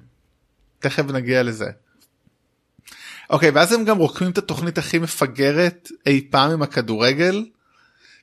תכף 0.79 1.03
נגיע 1.03 1.43
לזה. 1.43 1.71
אוקיי 3.29 3.49
ואז 3.49 3.71
הם 3.71 3.85
גם 3.85 3.97
רוקמים 3.97 4.31
את 4.31 4.37
התוכנית 4.37 4.77
הכי 4.77 4.99
מפגרת 4.99 5.89
אי 6.05 6.27
פעם 6.29 6.51
עם 6.51 6.61
הכדורגל. 6.61 7.45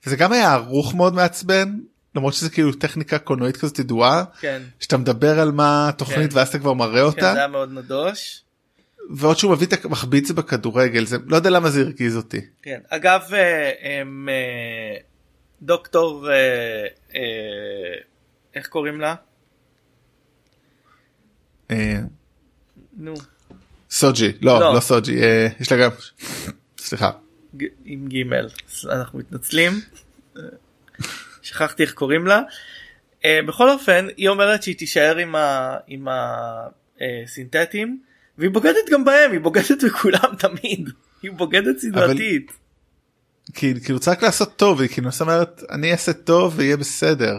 וזה 0.07 0.17
גם 0.17 0.33
היה 0.33 0.53
ערוך 0.53 0.95
מאוד 0.95 1.15
מעצבן 1.15 1.79
למרות 2.15 2.35
שזה 2.35 2.51
כאילו 2.51 2.73
טכניקה 2.73 3.19
קולנועית 3.19 3.57
כזאת 3.57 3.79
ידועה 3.79 4.25
כן. 4.41 4.63
שאתה 4.81 4.97
מדבר 4.97 5.41
על 5.41 5.51
מה 5.53 5.89
התוכנית 5.89 6.31
כן. 6.33 6.37
ואז 6.39 6.49
אתה 6.49 6.59
כבר 6.59 6.73
מראה 6.75 7.01
כן, 7.01 7.07
אותה 7.07 7.21
זה 7.33 7.39
היה 7.39 7.47
מאוד 7.49 7.73
נדוש. 7.73 8.43
ועוד 9.17 9.39
שהוא 9.39 9.53
מביא 9.53 9.67
את 9.67 9.85
ה- 9.85 9.89
מחביא 9.89 10.21
את 10.21 10.27
זה 10.27 10.35
בכדורגל 10.35 11.05
זה 11.07 11.17
לא 11.27 11.37
יודע 11.37 11.51
למה 11.51 11.71
זה 11.71 11.81
הרגיז 11.81 12.17
אותי. 12.17 12.41
כן. 12.63 12.81
אגב, 12.89 13.21
אה, 13.35 13.71
הם, 14.01 14.29
אה, 14.29 14.97
דוקטור, 15.63 16.31
אה, 16.31 17.21
איך 18.55 18.67
קוראים 18.67 19.01
לה? 19.01 19.15
נו, 22.97 23.15
סוג'י 23.91 24.33
לא 24.41 24.61
לא. 24.61 24.75
לא 24.75 24.81
סוג'י 24.81 25.21
יש 25.61 25.73
לה 25.73 25.79
גם 25.85 25.91
סליחה 26.79 27.11
עם 27.85 28.07
גימל. 28.09 28.49
אנחנו 28.91 29.19
מתנצלים. 29.19 29.73
אה, 31.49 31.55
שכחתי 31.55 31.83
איך 31.83 31.93
קוראים 31.93 32.27
לה. 32.27 32.41
אה, 33.25 33.41
בכל 33.47 33.71
אופן, 33.71 34.07
היא 34.17 34.29
אומרת 34.29 34.63
שהיא 34.63 34.77
תישאר 34.79 35.17
עם 35.17 35.35
ה- 35.35 35.77
עם 35.87 36.09
הסינתטים, 37.01 38.01
והיא 38.39 38.51
בוגדת 38.51 38.91
גם 38.93 39.05
בהם, 39.05 39.33
היא 39.33 39.41
בוגדת 39.41 39.85
בכולם 39.85 40.35
תמיד. 40.39 40.89
היא 41.23 41.31
בוגדת 41.33 41.79
סדרתית. 41.79 42.53
כי 43.55 43.75
כאילו 43.85 43.99
צריך 43.99 44.23
לעשות 44.23 44.57
טוב 44.57 44.81
היא 44.81 44.89
כאילו 44.89 45.11
אומרת 45.21 45.63
אני 45.71 45.93
אעשה 45.93 46.13
טוב 46.13 46.55
ויהיה 46.57 46.77
בסדר. 46.77 47.39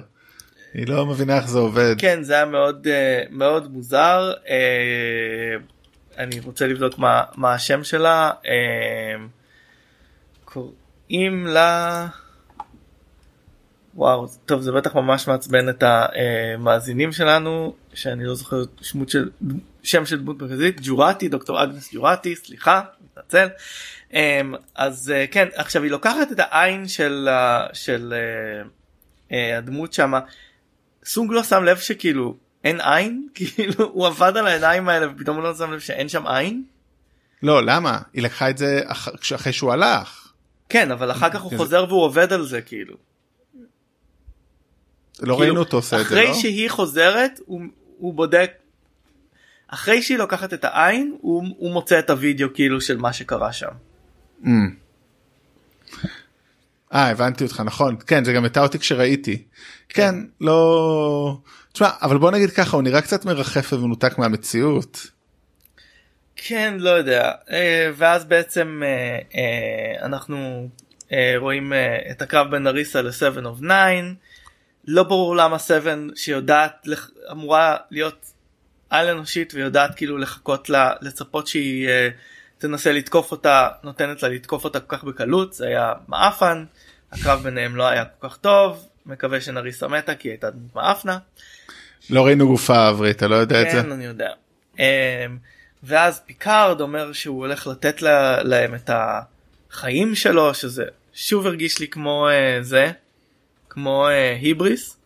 היא 0.74 0.88
לא 0.88 1.06
מבינה 1.06 1.38
איך 1.38 1.48
זה 1.48 1.60
עובד. 1.60 1.96
כן 1.98 2.24
זה 2.24 2.34
היה 2.34 2.46
מאוד 2.46 2.88
אה, 2.88 3.22
מאוד 3.30 3.72
מוזר 3.74 4.32
אה, 4.50 5.56
אני 6.18 6.40
רוצה 6.40 6.68
לבדוק 6.68 6.98
מה, 6.98 7.24
מה 7.36 7.54
השם 7.54 7.84
שלה 7.84 8.32
אה, 8.46 9.26
קוראים 10.46 11.48
לה 11.48 12.08
וואו 13.96 14.28
טוב 14.46 14.62
זה 14.62 14.72
בטח 14.72 14.96
ממש 14.96 15.28
מעצבן 15.28 15.70
את 15.70 15.84
המאזינים 15.84 17.12
שלנו 17.12 17.74
שאני 17.94 18.26
לא 18.26 18.36
זוכר 18.36 18.64
שמות 18.82 19.10
של 19.10 19.30
שם 19.84 20.06
של 20.06 20.20
דמות 20.22 20.42
מרכזית. 20.42 20.76
ג'ורטי 20.82 21.28
דוקטור 21.28 21.64
אגנס 21.64 21.90
ג'ורטי 21.94 22.36
סליחה 22.36 22.82
מתנצל. 23.04 23.48
אה, 24.14 24.42
אז 24.76 25.12
אה, 25.16 25.26
כן 25.32 25.48
עכשיו 25.56 25.84
היא 25.84 25.92
לוקחת 25.92 26.32
את 26.32 26.40
העין 26.40 26.88
של, 26.88 27.28
של 27.74 28.14
אה, 28.14 28.68
אה, 29.32 29.58
הדמות 29.58 29.94
שמה. 29.94 30.20
סונג 31.06 31.32
לא 31.32 31.44
שם 31.44 31.64
לב 31.64 31.78
שכאילו 31.78 32.36
אין 32.64 32.82
עין? 32.82 33.28
כאילו 33.36 33.86
הוא 33.86 34.08
עבד 34.08 34.38
על 34.38 34.48
העיניים 34.48 34.90
האלה 34.90 35.08
ופתאום 35.12 35.36
הוא 35.38 35.44
לא 35.44 35.56
שם 35.56 35.72
לב 35.72 35.80
שאין 35.80 36.10
שם 36.10 36.28
עין? 36.28 36.64
לא 37.44 37.66
למה? 37.66 38.00
היא 38.14 38.24
לקחה 38.24 38.50
את 38.50 38.58
זה 38.58 38.82
אח- 38.86 39.08
אחרי 39.36 39.54
שהוא 39.54 39.72
הלך. 39.74 40.32
כן 40.70 40.92
אבל 40.92 41.12
אחר 41.12 41.30
כך 41.30 41.42
הוא 41.42 41.58
חוזר 41.58 41.86
והוא 41.90 42.04
עובד 42.04 42.34
על 42.34 42.46
זה 42.46 42.62
כאילו. 42.62 42.96
לא 45.22 45.26
כאילו, 45.26 45.38
ראינו 45.38 45.60
אותו 45.60 45.78
עושה 45.78 46.02
את 46.02 46.02
זה 46.02 46.08
אחרי 46.08 46.28
לא? 46.28 46.34
שהיא 46.34 46.70
חוזרת 46.70 47.40
הוא, 47.46 47.62
הוא 47.98 48.14
בודק 48.14 48.52
אחרי 49.68 50.02
שהיא 50.02 50.18
לוקחת 50.18 50.54
את 50.54 50.66
העין 50.66 51.16
הוא, 51.22 51.44
הוא 51.58 51.72
מוצא 51.72 52.00
את 52.00 52.10
הוידאו 52.10 52.48
כאילו 52.54 52.82
של 52.82 52.98
מה 52.98 53.14
שקרה 53.14 53.54
שם. 53.54 53.72
Mm. 54.44 54.48
אה 56.94 57.10
הבנתי 57.10 57.44
אותך 57.44 57.62
נכון 57.66 57.96
כן 58.08 58.24
זה 58.24 58.34
גם 58.34 58.44
הייתה 58.44 58.62
אותי 58.62 58.80
כשראיתי 58.80 59.44
כן 59.90 60.16
לא 60.42 61.38
תשמע 61.74 61.90
אבל 62.02 62.18
בוא 62.18 62.32
נגיד 62.32 62.52
ככה 62.52 62.78
הוא 62.78 62.84
נראה 62.84 63.02
קצת 63.02 63.26
מרחף 63.26 63.74
ומנותק 63.74 64.18
מהמציאות. 64.18 65.08
כן 66.36 66.74
לא 66.78 66.90
יודע 66.90 67.32
אה, 67.52 67.92
ואז 67.96 68.26
בעצם 68.26 68.82
אה, 68.86 69.20
אה, 69.36 70.06
אנחנו 70.06 70.70
רואים 71.38 71.74
את 72.12 72.22
הקרב 72.22 72.52
בין 72.52 72.68
נריסה 72.68 73.02
ל-7 73.02 73.36
of 73.36 73.60
9 73.60 73.70
לא 74.88 75.04
ברור 75.04 75.36
למה 75.36 75.60
7 75.60 75.94
שיודעת 76.16 76.72
לח- 76.86 77.10
אמורה 77.32 77.78
להיות 77.92 78.26
על 78.90 79.08
אנושית 79.08 79.54
ויודעת 79.54 79.96
כאילו 79.96 80.18
לחכות 80.18 80.70
לה 80.70 80.94
לצפות 81.02 81.48
שהיא 81.48 81.88
אה, 81.90 82.10
תנסה 82.58 82.92
לתקוף 82.92 83.32
אותה 83.32 83.68
נותנת 83.84 84.24
לה 84.24 84.30
לתקוף 84.30 84.64
אותה 84.64 84.80
כל 84.80 84.96
כך 84.98 85.04
בקלות 85.04 85.54
זה 85.54 85.68
היה 85.68 85.94
מעפן 86.08 86.66
הקרב 87.12 87.44
ביניהם 87.44 87.76
לא 87.76 87.88
היה 87.88 88.06
כל 88.06 88.30
כך 88.30 88.38
טוב 88.38 88.88
מקווה 89.06 89.42
שנריסה 89.42 89.88
מתה 89.88 90.16
כי 90.16 90.30
הייתה 90.30 90.50
דמות 90.50 90.76
מעפנה. 90.76 91.18
לא 92.10 92.26
ראינו 92.26 92.48
גופה 92.48 92.90
אברי 92.90 93.12
אתה 93.12 93.28
לא 93.28 93.36
יודע 93.36 93.62
את 93.62 93.72
זה. 93.72 93.82
כן, 93.84 93.92
אני 93.92 94.06
יודע. 94.06 94.30
אמ, 94.80 94.84
ואז 95.84 96.22
פיקארד 96.26 96.82
אומר 96.82 97.14
שהוא 97.14 97.40
הולך 97.40 97.68
לתת 97.68 98.02
לה, 98.02 98.44
להם 98.44 98.76
את 98.76 98.90
החיים 98.94 100.16
שלו, 100.16 100.54
שזה 100.54 100.84
שוב 101.14 101.48
הרגיש 101.48 101.80
לי 101.80 101.88
כמו 101.88 102.30
אה, 102.30 102.58
זה, 102.62 102.92
כמו 103.70 104.08
אה, 104.08 104.38
היבריס. 104.42 104.98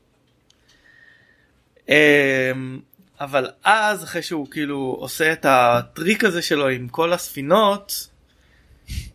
אמ, 1.89 2.80
אבל 3.19 3.49
אז 3.63 4.04
אחרי 4.04 4.21
שהוא 4.21 4.47
כאילו 4.52 4.97
עושה 4.99 5.34
את 5.34 5.45
הטריק 5.49 6.23
הזה 6.23 6.41
שלו 6.41 6.67
עם 6.67 6.88
כל 6.88 7.13
הספינות, 7.13 8.08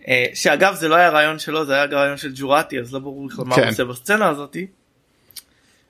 אה, 0.09 0.25
שאגב 0.35 0.75
זה 0.75 0.89
לא 0.89 0.95
היה 0.95 1.11
רעיון 1.11 1.39
שלו 1.39 1.67
זה 1.67 1.75
היה 1.75 1.85
רעיון 1.85 2.17
של 2.17 2.33
ג'ורטי 2.35 2.81
אז 2.81 2.95
לא 2.95 2.99
ברור 2.99 3.29
בכלל 3.29 3.45
מה 3.45 3.55
הוא 3.55 3.63
כן. 3.63 3.69
עושה 3.69 3.85
בסצנה 3.85 4.29
הזאתי. 4.29 4.67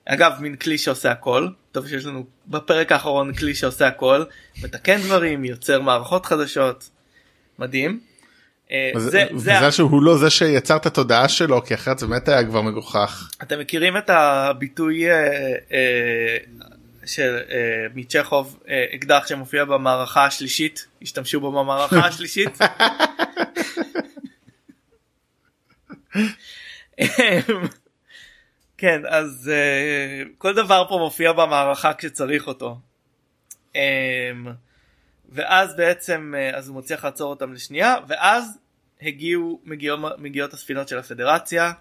אגב 0.05 0.33
מין 0.41 0.57
כלי 0.57 0.79
שעושה 0.79 1.11
הכל 1.11 1.49
טוב 1.73 1.89
שיש 1.89 2.07
לנו 2.07 2.27
בפרק 2.47 2.93
האחרון 2.93 3.35
כלי 3.35 3.55
שעושה 3.55 3.87
הכל 3.87 4.25
מתקן 4.63 5.01
דברים 5.01 5.45
יוצר 5.45 5.81
מערכות 5.81 6.27
חדשות 6.27 6.91
מדהים. 7.59 8.01
אה, 8.73 8.91
וזה- 8.97 9.11
זה, 9.11 9.25
זה, 9.35 9.57
מזל 9.57 9.71
שהוא 9.71 10.03
לא 10.03 10.19
זה 10.19 10.31
שיצר 10.31 10.77
את 10.77 10.87
התודעה 10.87 11.29
שלו 11.29 11.65
כי 11.65 11.75
אחרת 11.75 11.99
זה 11.99 12.07
באמת 12.07 12.29
היה 12.29 12.45
כבר 12.45 12.63
מגוחך. 12.63 13.31
אתם 13.43 13.59
מכירים 13.61 13.97
את 13.97 14.11
הביטוי 14.11 15.11
אה, 15.11 15.15
אה, 15.73 16.37
של 17.07 17.39
אה, 17.51 17.57
מצ'כוב 17.95 18.59
אה, 18.69 18.85
אקדח 18.95 19.27
שמופיע 19.27 19.65
במערכה 19.65 20.25
השלישית 20.25 20.87
השתמשו 21.03 21.41
בו 21.41 21.53
במערכה 21.53 21.99
השלישית. 22.07 22.59
כן 28.79 29.03
אז 29.09 29.51
אה, 29.53 30.23
כל 30.39 30.55
דבר 30.55 30.85
פה 30.89 30.99
מופיע 30.99 31.33
במערכה 31.33 31.93
כשצריך 31.95 32.47
אותו. 32.47 32.79
אה, 33.77 34.31
ואז 35.29 35.77
בעצם 35.77 36.35
אה, 36.37 36.57
אז 36.57 36.69
הוא 36.69 36.77
מצליח 36.77 37.05
לעצור 37.05 37.31
אותם 37.31 37.53
לשנייה 37.53 37.97
ואז 38.09 38.59
הגיעו 39.03 39.61
מגיעו, 39.65 39.97
מגיעות 40.19 40.53
הספינות 40.55 40.89
של 40.89 40.99
הפדרציה. 40.99 41.73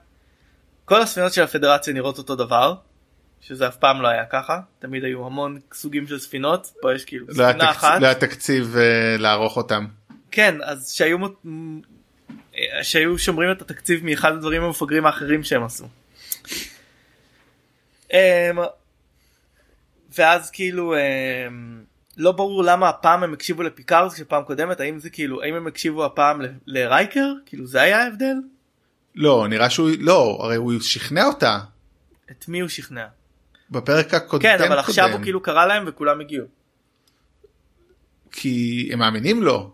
כל 0.86 1.02
הספינות 1.02 1.34
של 1.34 1.44
הפדרציה 1.44 1.94
נראות 1.94 2.18
אותו 2.18 2.36
דבר 2.36 2.76
שזה 3.42 3.68
אף 3.68 3.76
פעם 3.76 4.02
לא 4.02 4.08
היה 4.08 4.26
ככה 4.26 4.60
תמיד 4.80 5.04
היו 5.04 5.26
המון 5.26 5.60
סוגים 5.74 6.08
של 6.08 6.20
ספינות 6.20 6.72
פה 6.82 6.94
יש 6.96 7.06
כאילו 7.06 7.28
לא 7.28 7.34
ספינה 7.34 7.64
תקצ- 7.72 7.72
אחת 7.72 8.02
לא 8.02 8.06
היה 8.06 8.16
תקציב 8.16 8.76
אה, 8.78 9.18
לערוך 9.20 9.58
אותם. 9.58 9.86
כן 10.32 10.56
אז 10.64 10.92
שהיו 10.92 11.18
אה, 12.56 12.84
שהיו 12.84 13.18
שומרים 13.20 13.52
את 13.52 13.62
התקציב 13.62 14.06
מאחד 14.06 14.32
הדברים 14.34 14.64
המפגרים 14.64 15.06
האחרים 15.06 15.44
שהם 15.44 15.64
עשו. 15.64 15.86
אמ, 18.14 18.18
ואז 20.18 20.52
כאילו 20.52 20.96
אמ, 20.96 21.84
לא 22.18 22.32
ברור 22.32 22.64
למה 22.64 22.90
הפעם 22.90 23.24
הם 23.24 23.34
הקשיבו 23.34 23.64
לפיקארד 23.64 24.12
כשפעם 24.12 24.44
קודמת 24.44 24.80
האם 24.80 25.00
זה 25.00 25.10
כאילו 25.10 25.44
האם 25.44 25.56
הם 25.56 25.68
הקשיבו 25.68 26.06
הפעם 26.06 26.42
ל- 26.42 26.48
לרייקר 26.68 27.34
כאילו 27.46 27.68
זה 27.68 27.82
היה 27.82 28.04
ההבדל 28.04 28.36
לא 29.16 29.48
נראה 29.50 29.70
שהוא 29.70 29.90
לא 30.00 30.38
הרי 30.42 30.56
הוא 30.56 30.74
שכנע 30.82 31.26
אותה 31.26 31.60
את 32.32 32.46
מי 32.48 32.60
הוא 32.60 32.70
שכנע? 32.70 33.06
בפרק 33.72 34.14
הקודם 34.14 34.44
כן 34.44 34.64
אבל 34.64 34.80
עכשיו 34.80 35.06
קודם, 35.06 35.18
הוא 35.18 35.24
כאילו 35.24 35.42
קרא 35.42 35.66
להם 35.66 35.84
וכולם 35.88 36.22
הגיעו. 36.22 36.46
כי 38.32 38.90
הם 38.94 39.00
מאמינים 39.00 39.44
לו. 39.44 39.74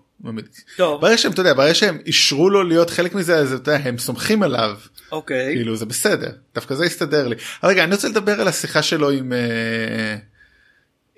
טוב 0.78 1.02
ברגע 1.02 1.18
שהם 1.18 1.32
אתה 1.32 1.42
יודע 1.42 1.54
ברגע 1.54 1.74
שהם 1.74 2.00
אישרו 2.06 2.50
לו 2.50 2.64
להיות 2.64 2.90
חלק 2.90 3.14
מזה 3.14 3.36
אז 3.38 3.54
אתה 3.54 3.72
יודע, 3.72 3.90
הם 3.90 3.98
סומכים 3.98 4.44
עליו 4.44 4.78
אוקיי 5.12 5.56
כאילו 5.56 5.76
זה 5.76 5.86
בסדר 5.86 6.32
דווקא 6.56 6.76
זה 6.76 6.84
הסתדר 6.86 7.28
לי. 7.28 7.36
רגע 7.64 7.84
אני 7.84 7.96
רוצה 7.96 8.08
לדבר 8.08 8.42
על 8.42 8.48
השיחה 8.48 8.82
שלו 8.84 9.10
עם 9.10 9.34
אה, 9.34 10.18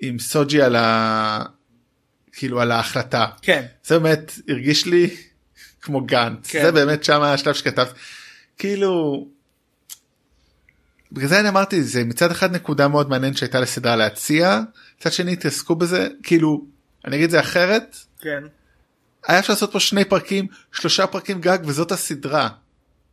עם 0.00 0.18
סוג'י 0.18 0.62
על 0.62 0.76
ה... 0.76 1.42
כאילו 2.32 2.60
על 2.60 2.72
ההחלטה. 2.72 3.26
כן 3.42 3.64
זה 3.84 3.98
באמת 3.98 4.32
הרגיש 4.48 4.86
לי 4.86 5.16
כמו 5.82 6.06
גאנט 6.06 6.46
כן. 6.48 6.62
זה 6.62 6.72
באמת 6.72 7.04
שם 7.04 7.22
השלב 7.22 7.54
שכתב 7.54 7.86
כאילו. 8.58 9.26
בגלל 11.12 11.28
זה 11.28 11.40
אני 11.40 11.48
אמרתי 11.48 11.82
זה 11.82 12.04
מצד 12.04 12.30
אחד 12.30 12.52
נקודה 12.52 12.88
מאוד 12.88 13.08
מעניינת 13.10 13.36
שהייתה 13.36 13.60
לסדרה 13.60 13.96
להציע 13.96 14.60
מצד 15.00 15.12
שני 15.12 15.32
התעסקו 15.32 15.74
בזה 15.74 16.08
כאילו 16.22 16.64
אני 17.04 17.16
אגיד 17.16 17.24
את 17.24 17.30
זה 17.30 17.40
אחרת 17.40 17.96
כן 18.20 18.42
היה 19.26 19.38
אפשר 19.38 19.52
לעשות 19.52 19.72
פה 19.72 19.80
שני 19.80 20.04
פרקים 20.04 20.46
שלושה 20.72 21.06
פרקים 21.06 21.40
גג 21.40 21.58
וזאת 21.64 21.92
הסדרה. 21.92 22.48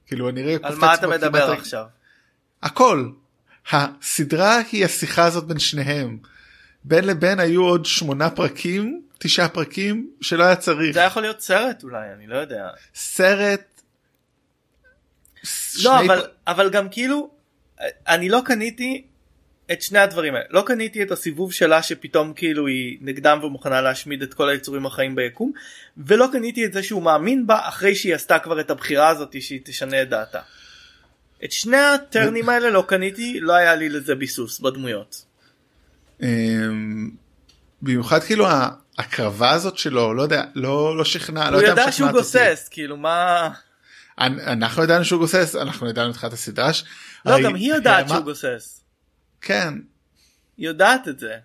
כאילו 0.08 0.30
אני 0.30 0.42
רואה 0.44 0.56
על 0.64 0.76
מה 0.76 0.94
אתה 0.94 1.08
מדבר 1.08 1.48
כמעט- 1.48 1.60
עכשיו? 1.60 1.86
הכל. 2.64 3.10
הסדרה 3.72 4.58
היא 4.72 4.86
השיחה 4.86 5.26
הזאת 5.26 5.48
בין 5.48 5.60
שניהם. 5.60 6.18
בין 6.84 7.06
לבין 7.06 7.40
היו 7.40 7.64
עוד 7.64 7.86
שמונה 7.86 8.30
פרקים 8.30 9.02
תשעה 9.20 9.50
פרקים 9.50 10.12
שלא 10.22 10.44
היה 10.44 10.56
צריך 10.56 10.94
זה 10.94 11.00
יכול 11.00 11.22
להיות 11.22 11.42
סרט 11.42 11.84
אולי 11.84 12.14
אני 12.18 12.28
לא 12.28 12.38
יודע. 12.38 12.70
סרט. 12.96 13.82
לא 15.84 16.00
אבל 16.00 16.22
פ- 16.22 16.26
אבל 16.48 16.70
גם 16.70 16.90
כאילו 16.90 17.30
אני 18.08 18.30
לא 18.30 18.42
קניתי 18.46 19.04
את 19.72 19.82
שני 19.82 20.00
הדברים 20.00 20.36
האלה 20.36 20.46
לא 20.50 20.64
קניתי 20.66 21.04
את 21.04 21.12
הסיבוב 21.12 21.54
שלה 21.54 21.84
שפתאום 21.84 22.34
כאילו 22.34 22.68
היא 22.68 22.98
נגדם 23.02 23.40
ומוכנה 23.44 23.82
להשמיד 23.82 24.22
את 24.22 24.34
כל 24.34 24.50
היצורים 24.50 24.86
החיים 24.86 25.16
ביקום 25.16 25.52
ולא 25.98 26.28
קניתי 26.32 26.66
את 26.66 26.74
זה 26.74 26.84
שהוא 26.84 27.02
מאמין 27.04 27.48
בה 27.48 27.68
אחרי 27.68 27.96
שהיא 27.96 28.16
עשתה 28.16 28.40
כבר 28.40 28.60
את 28.60 28.70
הבחירה 28.72 29.10
הזאת 29.10 29.42
שהיא 29.42 29.60
תשנה 29.64 30.02
את 30.02 30.10
דעתה. 30.10 30.42
את 31.44 31.52
שני 31.52 31.78
הטרנים 31.78 32.50
האלה 32.50 32.70
לא 32.70 32.84
קניתי 32.88 33.40
לא 33.40 33.54
היה 33.54 33.76
לי 33.76 33.90
לזה 33.90 34.16
ביסוס 34.16 34.60
בדמויות. 34.60 35.26
אמ, 36.24 37.10
במיוחד 37.82 38.20
כאילו 38.24 38.48
ההקרבה 38.98 39.52
הזאת 39.52 39.78
שלו 39.78 40.14
לא 40.14 40.22
יודע 40.22 40.44
לא 40.56 40.98
לא 40.98 41.06
שכנע 41.06 41.52
לא 41.52 41.56
הוא 41.58 41.66
יודע 41.68 41.82
ידע 41.82 41.92
שהוא. 41.92 42.12
גוסס 42.12 42.68
כאילו 42.72 42.98
מה 42.98 43.50
אנ- 44.20 44.40
אנחנו 44.40 44.84
ידענו 44.84 45.06
שהוא 45.06 45.20
גוסס 45.20 45.56
אנחנו 45.56 45.90
ידענו 45.90 46.10
את 46.10 46.16
תחילת 46.16 46.34
הסדרה. 46.34 46.72
לא 47.26 47.44
גם 47.44 47.56
היא 47.56 47.74
יודעת 47.74 48.10
שהוא 48.10 48.20
גוסס. 48.20 48.84
כן 49.42 49.74
היא 50.58 50.68
יודעת 50.68 51.08
את 51.08 51.20
זה. 51.20 51.38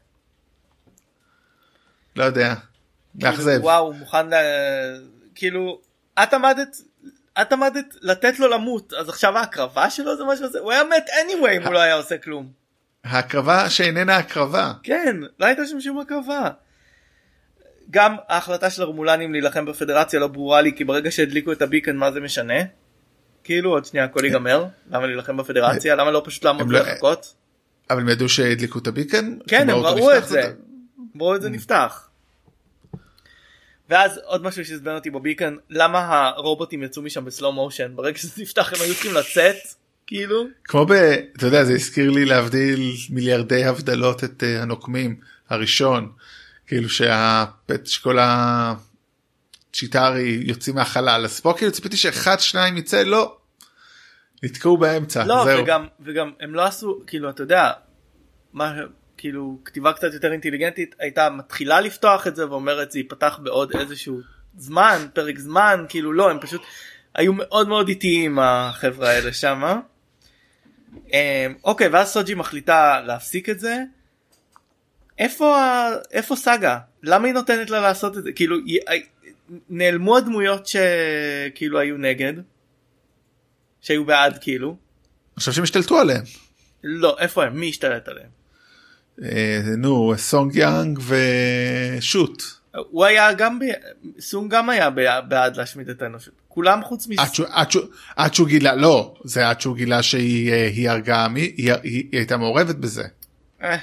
לא 2.17 2.25
יודע. 2.25 2.55
מאכזב. 3.15 3.45
כאילו, 3.51 3.63
וואו 3.65 3.93
מוכן. 3.93 4.27
כאילו 5.35 5.81
את 6.23 6.35
עמדת 6.35 6.77
את 7.43 7.53
עמדת 7.53 7.95
לתת 8.03 8.39
לו 8.39 8.49
למות 8.49 8.93
אז 8.93 9.09
עכשיו 9.09 9.39
ההקרבה 9.39 9.91
שלו 9.91 10.17
זה 10.17 10.25
משהו 10.25 10.45
הזה 10.45 10.59
הוא 10.59 10.73
היה 10.73 10.85
מת 10.85 11.05
anyway 11.09 11.51
אם 11.57 11.63
הוא 11.63 11.73
לא 11.73 11.79
היה 11.79 11.95
עושה 11.95 12.19
כלום. 12.19 12.53
הקרבה 13.05 13.71
שאיננה 13.71 14.17
הקרבה. 14.17 14.73
כן 14.83 15.17
לא 15.39 15.47
הייתה 15.47 15.67
שם 15.67 15.81
שום 15.81 15.99
הקרבה. 16.01 16.51
גם 17.91 18.17
ההחלטה 18.29 18.71
של 18.71 18.83
הרמולנים 18.83 19.33
להילחם 19.33 19.67
בפדרציה 19.67 20.21
לא 20.21 20.27
ברורה 20.27 20.61
לי 20.61 20.73
כי 20.77 20.85
ברגע 20.85 21.11
שהדליקו 21.11 21.53
את 21.53 21.63
הביקן 21.63 21.97
מה 21.97 22.13
זה 22.13 22.21
משנה. 22.21 22.55
כאילו 23.45 23.71
עוד 23.71 23.85
שנייה 23.85 24.05
הכל 24.05 24.25
ייגמר 24.25 24.65
למה 24.91 25.07
להילחם 25.07 25.37
בפדרציה 25.37 25.95
למה 25.95 26.11
לא 26.11 26.23
פשוט 26.25 26.45
לעמוד 26.45 26.71
לא- 26.71 26.79
ולחכות. 26.79 27.35
אבל 27.91 28.01
הם 28.01 28.09
ידעו 28.09 28.29
שהדליקו 28.29 28.79
את 28.79 28.87
הביקן? 28.87 29.39
כן 29.49 29.71
הם 29.71 29.77
ראו? 29.77 30.17
את 30.17 30.29
זה. 30.29 30.43
הם 31.15 31.23
ראו 31.23 31.37
את 31.37 31.43
זה 31.43 31.51
נפתח. 31.51 32.09
ואז 33.89 34.21
עוד 34.25 34.43
משהו 34.43 34.65
שעצבן 34.65 34.95
אותי 34.95 35.11
בביקן 35.11 35.57
למה 35.71 36.29
הרובוטים 36.29 36.83
יצאו 36.83 37.03
משם 37.03 37.25
בסלואו 37.25 37.53
מושן 37.53 37.93
ברגע 37.95 38.19
שזה 38.19 38.43
נפתח 38.43 38.73
הם 38.73 38.81
היו 38.81 38.95
צריכים 38.95 39.15
לצאת 39.15 39.57
כאילו 40.09 40.47
כמו 40.65 40.87
ב... 40.87 40.93
אתה 41.37 41.47
יודע 41.47 41.65
זה 41.65 41.73
הזכיר 41.73 42.11
לי 42.11 42.25
להבדיל 42.25 42.93
מיליארדי 43.11 43.65
הבדלות 43.65 44.25
את 44.25 44.43
אה, 44.43 44.63
הנוקמים 44.63 45.17
הראשון 45.49 46.13
כאילו 46.67 46.89
שהפט 46.89 47.87
שכל 47.87 48.19
הצ'יטארי 49.71 50.43
יוצאים 50.43 50.77
מהחלל 50.77 51.25
אז 51.25 51.41
פה 51.41 51.55
כאילו 51.57 51.73
ציפיתי 51.73 51.97
שאחד 51.97 52.41
שניים 52.41 52.77
יצא 52.77 53.03
לא. 53.03 53.37
נתקעו 54.43 54.77
באמצע 54.79 55.25
לא 55.25 55.45
זהו. 55.45 55.63
וגם 55.63 55.87
וגם 56.01 56.33
הם 56.41 56.55
לא 56.55 56.65
עשו 56.65 57.01
כאילו 57.07 57.31
אתה 57.31 57.43
יודע 57.43 57.73
מה 58.53 58.75
כאילו 59.17 59.59
כתיבה 59.65 59.93
קצת 59.93 60.13
יותר 60.13 60.33
אינטליגנטית 60.33 60.95
הייתה 60.99 61.31
מתחילה 61.31 61.81
לפתוח 61.81 62.27
את 62.27 62.37
זה 62.37 62.51
ואומרת 62.51 62.91
זה 62.91 62.99
ייפתח 62.99 63.39
בעוד 63.43 63.77
איזשהו 63.77 64.21
זמן 64.57 65.07
פרק 65.15 65.39
זמן 65.39 65.85
כאילו 65.89 66.13
לא 66.13 66.31
הם 66.31 66.39
פשוט 66.41 66.63
היו 67.15 67.33
מאוד 67.33 67.69
מאוד 67.69 67.89
איטיים 67.89 68.39
החברה 68.39 69.11
האלה 69.11 69.33
שמה. 69.33 69.81
אמ, 71.13 71.19
אוקיי 71.65 71.89
ואז 71.89 72.09
סוג'י 72.09 72.35
מחליטה 72.35 73.01
להפסיק 73.07 73.49
את 73.49 73.61
זה. 73.61 73.77
איפה 75.19 75.61
ה- 75.63 75.97
איפה 76.13 76.37
סאגה 76.37 76.79
למה 77.03 77.27
היא 77.27 77.35
נותנת 77.35 77.71
לה 77.71 77.81
לעשות 77.81 78.19
את 78.19 78.23
זה 78.23 78.33
כאילו 78.33 78.57
היא- 78.67 78.81
נעלמו 79.71 80.17
הדמויות 80.17 80.67
שכאילו 80.67 81.79
היו 81.79 81.97
נגד. 81.97 82.33
שהיו 83.81 84.05
בעד 84.05 84.39
כאילו. 84.41 84.77
חושב 85.39 85.53
שהם 85.53 85.65
השתלטו 85.65 85.99
עליהם. 85.99 86.23
לא 86.85 87.17
איפה 87.19 87.45
הם 87.45 87.61
מי 87.61 87.69
השתלט 87.69 88.09
עליהם. 88.09 88.29
אה, 89.23 89.61
נו 89.77 90.13
סונג 90.17 90.57
יאנג 90.57 90.99
ושוט. 91.99 92.43
הוא 92.77 93.05
היה 93.05 93.33
גם 93.33 93.59
ב... 93.59 93.63
סונג 94.21 94.51
גם 94.51 94.71
היה 94.71 94.91
בעד 95.21 95.57
להשמיד 95.57 95.89
את 95.91 96.03
האנושות 96.03 96.35
כולם 96.59 96.85
חוץ 96.85 97.07
מ... 97.09 97.11
עד 98.17 98.33
שהוא- 98.33 98.49
גילה 98.49 98.75
לא 98.75 99.15
זה 99.25 99.49
עד 99.49 99.61
שהוא 99.61 99.77
גילה 99.77 100.03
שהיא 100.03 100.53
אה, 100.53 100.67
היא 100.67 100.91
הרגה 100.91 101.29
מי 101.29 101.41
היא 101.41 101.73
היא 101.83 102.05
הייתה 102.13 102.37
מעורבת 102.37 102.75
בזה. 102.75 103.05
אה. 103.63 103.77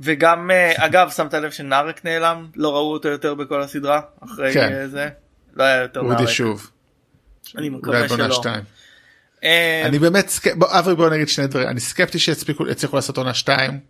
וגם 0.00 0.50
אה, 0.50 0.72
אגב 0.86 1.10
שמת 1.10 1.34
לב 1.34 1.50
שנארק 1.50 2.04
נעלם 2.04 2.46
לא 2.56 2.72
ראו 2.72 2.92
אותו 2.92 3.08
יותר 3.08 3.34
בכל 3.34 3.62
הסדרה 3.62 4.00
אחרי 4.24 4.52
כן. 4.54 4.86
זה 4.86 5.08
לא 5.56 5.64
היה 5.64 5.82
יותר 5.82 6.02
נארק. 6.02 6.28
שוב. 6.28 6.70
אני 7.56 7.68
מקווה 7.68 8.08
שלא. 8.08 8.42
אני 9.84 9.98
באמת 9.98 10.30
בוא 10.56 10.78
אברי 10.78 10.94
בוא 10.94 11.10
נגיד 11.10 11.28
שני 11.28 11.46
דברים 11.46 11.68
אני 11.68 11.80
סקפטי 11.80 12.18
שיצליחו 12.18 12.68
יצליחו 12.68 12.96
לעשות 12.96 13.16
עונה 13.18 13.34
2 13.34 13.80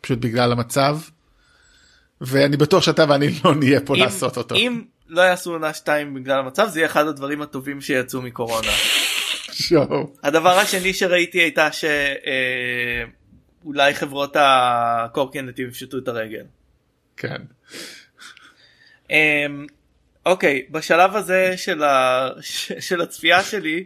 פשוט 0.00 0.18
בגלל 0.18 0.52
המצב. 0.52 0.98
ואני 2.20 2.56
בטוח 2.56 2.82
שאתה 2.82 3.04
ואני 3.08 3.28
לא 3.44 3.54
נהיה 3.54 3.80
פה 3.80 3.94
אם- 3.96 4.00
לעשות 4.00 4.36
אותו. 4.36 4.54
אם 4.54 4.82
לא 5.08 5.22
יעשו 5.22 5.52
עונה 5.52 5.74
2 5.74 6.14
בגלל 6.14 6.38
המצב 6.38 6.68
זה 6.68 6.78
יהיה 6.78 6.86
אחד 6.86 7.06
הדברים 7.06 7.42
הטובים 7.42 7.80
שיצאו 7.80 8.22
מקורונה. 8.22 8.72
הדבר 10.22 10.58
השני 10.58 10.92
שראיתי 10.92 11.38
הייתה 11.38 11.68
שאולי 13.62 13.94
חברות 13.94 14.36
הקורקינטים 14.40 15.68
יפשטו 15.68 15.98
את 15.98 16.08
הרגל. 16.08 16.44
כן. 17.16 17.42
אמ, 19.10 19.66
אוקיי 20.26 20.66
בשלב 20.70 21.16
הזה 21.16 21.56
של, 21.56 21.82
ה... 21.82 22.28
של 22.88 23.00
הצפייה 23.00 23.42
שלי 23.42 23.84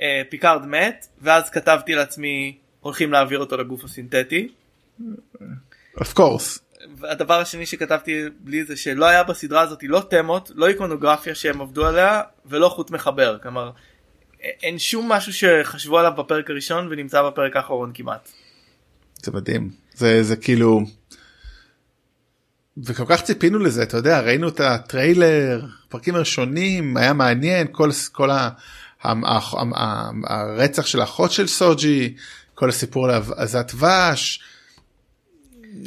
אה, 0.00 0.22
פיקארד 0.28 0.66
מת 0.66 1.06
ואז 1.20 1.50
כתבתי 1.50 1.94
לעצמי 1.94 2.58
הולכים 2.80 3.12
להעביר 3.12 3.38
אותו 3.38 3.56
לגוף 3.56 3.84
הסינתטי. 3.84 4.48
of 5.98 6.14
course. 6.14 6.69
והדבר 6.96 7.40
השני 7.40 7.66
שכתבתי 7.66 8.22
בלי 8.40 8.64
זה 8.64 8.76
שלא 8.76 9.06
היה 9.06 9.22
בסדרה 9.22 9.60
הזאת 9.60 9.82
לא 9.82 10.02
תמות 10.10 10.50
לא 10.54 10.68
איקונוגרפיה 10.68 11.34
שהם 11.34 11.60
עבדו 11.60 11.86
עליה 11.86 12.22
ולא 12.46 12.68
חוט 12.68 12.90
מחבר 12.90 13.38
כלומר 13.42 13.70
אין 14.62 14.78
שום 14.78 15.12
משהו 15.12 15.32
שחשבו 15.32 15.98
עליו 15.98 16.12
בפרק 16.18 16.50
הראשון 16.50 16.88
ונמצא 16.90 17.22
בפרק 17.22 17.56
האחרון 17.56 17.90
כמעט. 17.94 18.28
זה 19.22 19.32
מדהים 19.32 19.70
זה 19.94 20.22
זה 20.22 20.36
כאילו. 20.36 20.80
וכל 22.84 23.04
כך 23.08 23.22
ציפינו 23.22 23.58
לזה 23.58 23.82
אתה 23.82 23.96
יודע 23.96 24.20
ראינו 24.20 24.48
את 24.48 24.60
הטריילר 24.60 25.66
פרקים 25.88 26.16
ראשונים 26.16 26.96
היה 26.96 27.12
מעניין 27.12 27.66
כל 27.72 27.90
כל 28.12 28.30
ה, 28.30 28.48
ה, 29.02 29.12
ה, 29.12 29.38
ה, 29.74 30.10
הרצח 30.26 30.86
של 30.86 31.00
האחות 31.00 31.32
של 31.32 31.46
סוג'י 31.46 32.14
כל 32.54 32.68
הסיפור 32.68 33.10
על 33.10 33.22
עזת 33.36 33.74
דבש. 33.74 34.40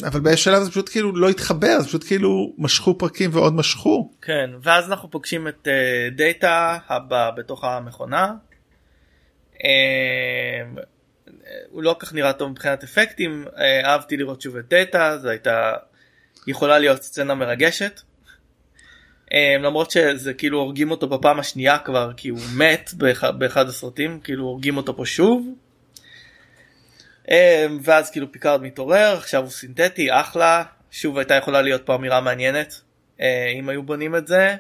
אבל 0.08 0.20
בשלב 0.20 0.62
הזה 0.62 0.72
פשוט 0.72 0.90
כאילו 0.90 1.16
לא 1.16 1.30
התחבר 1.30 1.80
זה 1.80 1.88
פשוט 1.88 2.04
כאילו 2.04 2.54
משכו 2.58 2.98
פרקים 2.98 3.30
ועוד 3.34 3.54
משכו. 3.54 4.12
כן 4.22 4.50
ואז 4.62 4.90
אנחנו 4.90 5.12
פוגשים 5.12 5.48
את 5.48 5.68
אה, 5.68 6.10
דאטה 6.16 6.78
הבא 6.88 7.32
בתוך 7.38 7.64
המכונה. 7.64 8.34
אה, 9.64 10.64
הוא 11.70 11.84
לא 11.84 11.96
כך 12.00 12.14
נראה 12.14 12.34
טוב 12.34 12.52
מבחינת 12.52 12.84
אפקטים 12.84 13.46
אה, 13.58 13.90
אהבתי 13.90 14.18
לראות 14.18 14.42
שוב 14.42 14.58
את 14.58 14.70
דאטה 14.70 15.18
זו 15.18 15.30
הייתה 15.30 15.74
יכולה 16.48 16.80
להיות 16.80 17.04
סצנה 17.04 17.36
מרגשת. 17.36 18.02
אה, 19.34 19.56
למרות 19.60 19.92
שזה 19.92 20.34
כאילו 20.34 20.60
הורגים 20.60 20.92
אותו 20.92 21.08
בפעם 21.08 21.40
השנייה 21.40 21.80
כבר 21.80 22.12
כי 22.18 22.30
הוא 22.30 22.40
מת 22.58 22.92
באחד, 22.94 23.40
באחד 23.40 23.68
הסרטים 23.68 24.20
כאילו 24.20 24.44
הורגים 24.44 24.78
אותו 24.78 24.98
פה 24.98 25.06
שוב. 25.06 25.48
אה, 27.32 27.68
ואז 27.84 28.12
כאילו 28.12 28.32
פיקארד 28.32 28.62
מתעורר 28.62 29.16
עכשיו 29.18 29.44
הוא 29.44 29.52
סינתטי 29.52 30.12
אחלה 30.12 30.64
שוב 30.92 31.18
הייתה 31.18 31.34
יכולה 31.34 31.62
להיות 31.62 31.86
פה 31.86 31.96
אמירה 31.96 32.22
מעניינת 32.22 32.82
אה, 33.22 33.54
אם 33.60 33.70
היו 33.70 33.84
בונים 33.84 34.16
את 34.16 34.28
זה. 34.28 34.56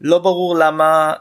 לא 0.00 0.18
ברור 0.18 0.56
למה 0.58 1.12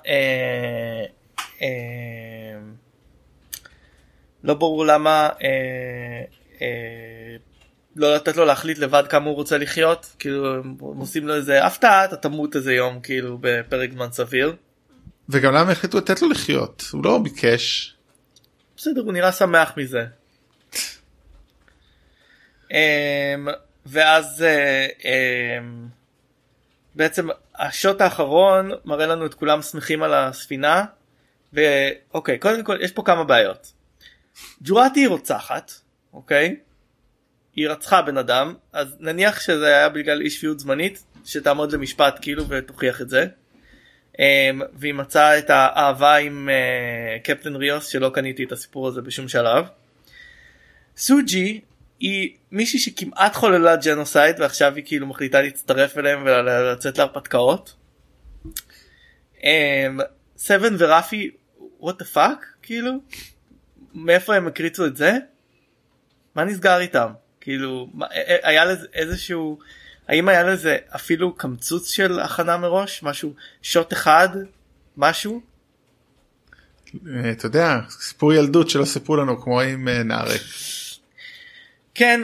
לא 4.44 4.54
ברור 4.54 4.86
למה 4.86 5.30
לא 7.96 8.15
לתת 8.15 8.38
לו 8.38 8.46
להחליט 8.46 8.78
לבד 8.78 9.04
כמה 9.10 9.26
הוא 9.26 9.36
רוצה 9.36 9.58
לחיות 9.58 10.15
כאילו 10.20 10.56
הם 10.56 10.76
עושים 10.80 11.28
לו 11.28 11.36
איזה 11.36 11.65
הפתעה 11.65 12.06
אתה 12.06 12.15
תמות 12.15 12.56
איזה 12.56 12.74
יום 12.74 13.00
כאילו 13.00 13.38
בפרק 13.41 13.91
זמן 13.91 14.12
סביר. 14.12 14.56
וגם 15.30 15.54
למה 15.54 15.72
החליטו 15.72 15.98
לתת 15.98 16.22
לו 16.22 16.30
לחיות 16.30 16.84
הוא 16.91 17.04
לא 17.04 17.18
ביקש. 17.18 17.94
בסדר 18.78 19.02
הוא 19.02 19.14
נראה 19.14 19.32
שמח 19.32 19.74
מזה. 19.78 20.06
um, 22.64 23.50
ואז 23.86 24.46
uh, 24.46 25.02
um, 25.02 25.06
בעצם 26.96 27.28
השוט 27.56 28.02
האחרון 28.02 28.72
מראה 28.86 29.06
לנו 29.08 29.26
את 29.26 29.34
כולם 29.34 29.62
שמחים 29.62 30.04
על 30.04 30.14
הספינה 30.14 30.86
ואוקיי 31.54 32.40
קודם 32.40 32.64
כל 32.64 32.78
יש 32.82 32.92
פה 32.92 33.04
כמה 33.06 33.24
בעיות. 33.24 33.74
ג'ורטי 34.62 35.00
היא 35.00 35.08
רוצחת 35.08 35.72
אוקיי 36.14 36.56
היא 37.56 37.70
רצחה 37.70 38.02
בן 38.02 38.18
אדם 38.18 38.56
אז 38.74 38.96
נניח 39.00 39.40
שזה 39.40 39.68
היה 39.68 39.90
בגלל 39.90 40.22
אי 40.22 40.30
שפיות 40.30 40.60
זמנית 40.60 41.04
שתעמוד 41.26 41.72
למשפט 41.72 42.20
כאילו 42.22 42.50
ותוכיח 42.50 43.02
את 43.02 43.10
זה. 43.10 43.26
אמ, 44.19 44.62
והיא 44.73 44.93
מצאה 44.93 45.38
את 45.38 45.49
האהבה 45.49 46.15
עם 46.15 46.49
אה, 46.49 47.19
קפטן 47.23 47.56
ריוס 47.56 47.88
שלא 47.88 48.12
קניתי 48.13 48.43
את 48.43 48.51
הסיפור 48.51 48.88
הזה 48.88 49.01
בשום 49.01 49.28
שלב. 49.28 49.65
סוג'י 50.97 51.62
היא 51.99 52.36
מישהי 52.51 52.80
שכמעט 52.80 53.36
חוללה 53.36 53.75
ג'נוסייד 53.75 54.39
ועכשיו 54.39 54.75
היא 54.75 54.84
כאילו 54.88 55.08
מחליטה 55.08 55.41
להצטרף 55.41 55.97
אליהם 55.97 56.23
ולצאת 56.25 56.97
להרפתקאות. 56.97 57.75
אמ, 59.43 59.99
סבן 60.38 60.75
ורפי 60.78 61.32
what 61.82 61.93
the 62.01 62.15
fuck 62.15 62.45
כאילו 62.62 62.91
מאיפה 63.93 64.36
הם 64.36 64.47
הקריצו 64.47 64.86
את 64.86 64.95
זה? 64.95 65.12
מה 66.36 66.43
נסגר 66.43 66.80
איתם? 66.80 67.08
כאילו 67.41 67.89
היה 68.43 68.65
לזה 68.65 68.88
איזשהו 68.93 69.60
האם 70.08 70.30
היה 70.30 70.44
לזה 70.44 70.78
אפילו 70.96 71.36
קמצוץ 71.36 71.91
של 71.91 72.20
הכנה 72.20 72.58
מראש 72.58 73.04
משהו 73.04 73.34
שוט 73.62 73.94
אחד 73.94 74.30
משהו. 74.98 75.41
אה, 77.08 77.32
אתה 77.32 77.46
יודע 77.46 77.80
סיפור 77.89 78.34
ילדות 78.34 78.70
שלא 78.70 78.86
סיפרו 78.86 79.15
לנו 79.15 79.41
כמו 79.41 79.62
עם 79.62 79.88
אה, 79.88 80.04
נערי. 80.04 80.38
כן 81.96 82.22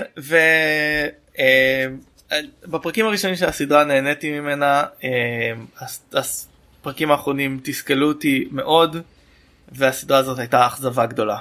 ובפרקים 2.67 3.05
אה, 3.05 3.09
הראשונים 3.09 3.35
של 3.35 3.45
הסדרה 3.45 3.83
נהניתי 3.83 4.39
ממנה 4.39 4.83
הפרקים 6.13 7.11
האחרונים 7.11 7.59
תסכלו 7.63 8.07
אותי 8.07 8.47
מאוד 8.51 8.97
והסדרה 9.71 10.17
הזאת 10.17 10.39
הייתה 10.39 10.67
אכזבה 10.67 11.05
גדולה. 11.05 11.37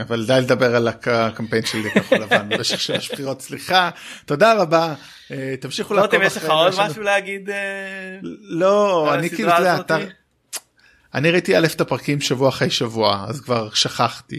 אבל 0.00 0.26
די 0.26 0.38
לדבר 0.42 0.76
על 0.76 0.88
הקמפיין 0.88 1.64
של 1.64 1.88
כחול 1.94 2.18
לבן 2.18 2.48
במשך 2.50 2.80
שלוש 2.80 3.12
בחירות 3.12 3.42
סליחה 3.42 3.90
תודה 4.24 4.54
רבה 4.54 4.94
אה, 5.30 5.54
תמשיכו 5.60 5.94
לעקוב 5.94 6.14
אחרי. 6.14 6.26
יש 6.26 6.36
לך 6.36 6.50
עוד 6.50 6.74
משהו 6.78 7.02
להגיד? 7.02 7.50
אה, 7.50 8.18
לא 8.42 9.14
אני 9.14 9.30
כאילו 9.30 9.50
אתה 9.80 9.98
אני 11.14 11.30
ראיתי 11.30 11.56
א' 11.56 11.66
את 11.74 11.80
הפרקים 11.80 12.20
שבוע 12.20 12.48
אחרי 12.48 12.70
שבוע 12.70 13.24
אז 13.28 13.40
כבר 13.40 13.70
שכחתי. 13.74 14.38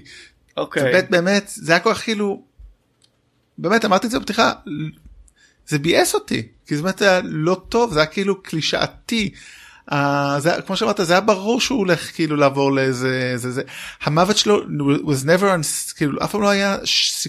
אוקיי. 0.58 1.02
באמת 1.10 1.44
זה 1.48 1.72
היה 1.72 1.80
כל 1.80 1.94
כך 1.94 2.04
כאילו 2.04 2.44
באמת 3.58 3.86
אמרתי 3.86 4.08
את 4.08 4.12
זה 4.12 4.20
בפתיחה 4.20 4.54
זה 5.68 5.80
ביאס 5.80 6.16
אותי 6.16 6.48
כי 6.68 6.76
זה 6.76 6.84
באמת 6.84 7.02
היה 7.02 7.22
לא 7.24 7.62
טוב 7.70 7.94
זה 7.94 8.00
היה 8.00 8.06
כאילו 8.06 8.44
קלישאתי. 8.44 9.34
Uh, 9.92 9.96
זה, 10.38 10.52
כמו 10.66 10.78
שאמרת 10.78 11.00
זה 11.04 11.14
היה 11.14 11.22
ברור 11.22 11.62
שהוא 11.62 11.80
הולך 11.80 12.16
כאילו 12.16 12.36
לעבור 12.36 12.72
לאיזה 12.72 13.34
זה 13.36 13.52
זה 13.52 13.62
המוות 14.02 14.38
שלו 14.38 14.62
was 15.04 15.26
never 15.26 15.44
on, 15.44 15.96
כאילו 15.96 16.24
אף 16.24 16.32
פעם 16.32 16.42
לא 16.42 16.50
היה 16.50 16.78
ש... 16.84 17.28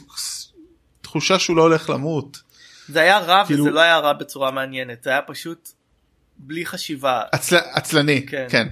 תחושה 1.00 1.38
שהוא 1.38 1.56
לא 1.56 1.62
הולך 1.62 1.90
למות. 1.90 2.42
זה 2.88 3.00
היה 3.00 3.18
רע 3.18 3.44
כאילו... 3.46 3.64
וזה 3.64 3.70
לא 3.70 3.80
היה 3.80 3.98
רע 3.98 4.12
בצורה 4.12 4.50
מעניינת 4.50 5.02
זה 5.02 5.10
היה 5.10 5.22
פשוט 5.22 5.68
בלי 6.36 6.66
חשיבה. 6.66 7.22
עצל... 7.32 7.56
עצלני 7.72 8.26
כן. 8.26 8.46
כן. 8.48 8.68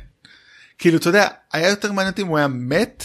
כאילו 0.79 0.99
אתה 0.99 1.09
יודע 1.09 1.29
היה 1.53 1.68
יותר 1.68 1.92
מעניין 1.92 2.14
אם 2.18 2.27
הוא 2.27 2.38
היה 2.38 2.49
מת 2.49 3.05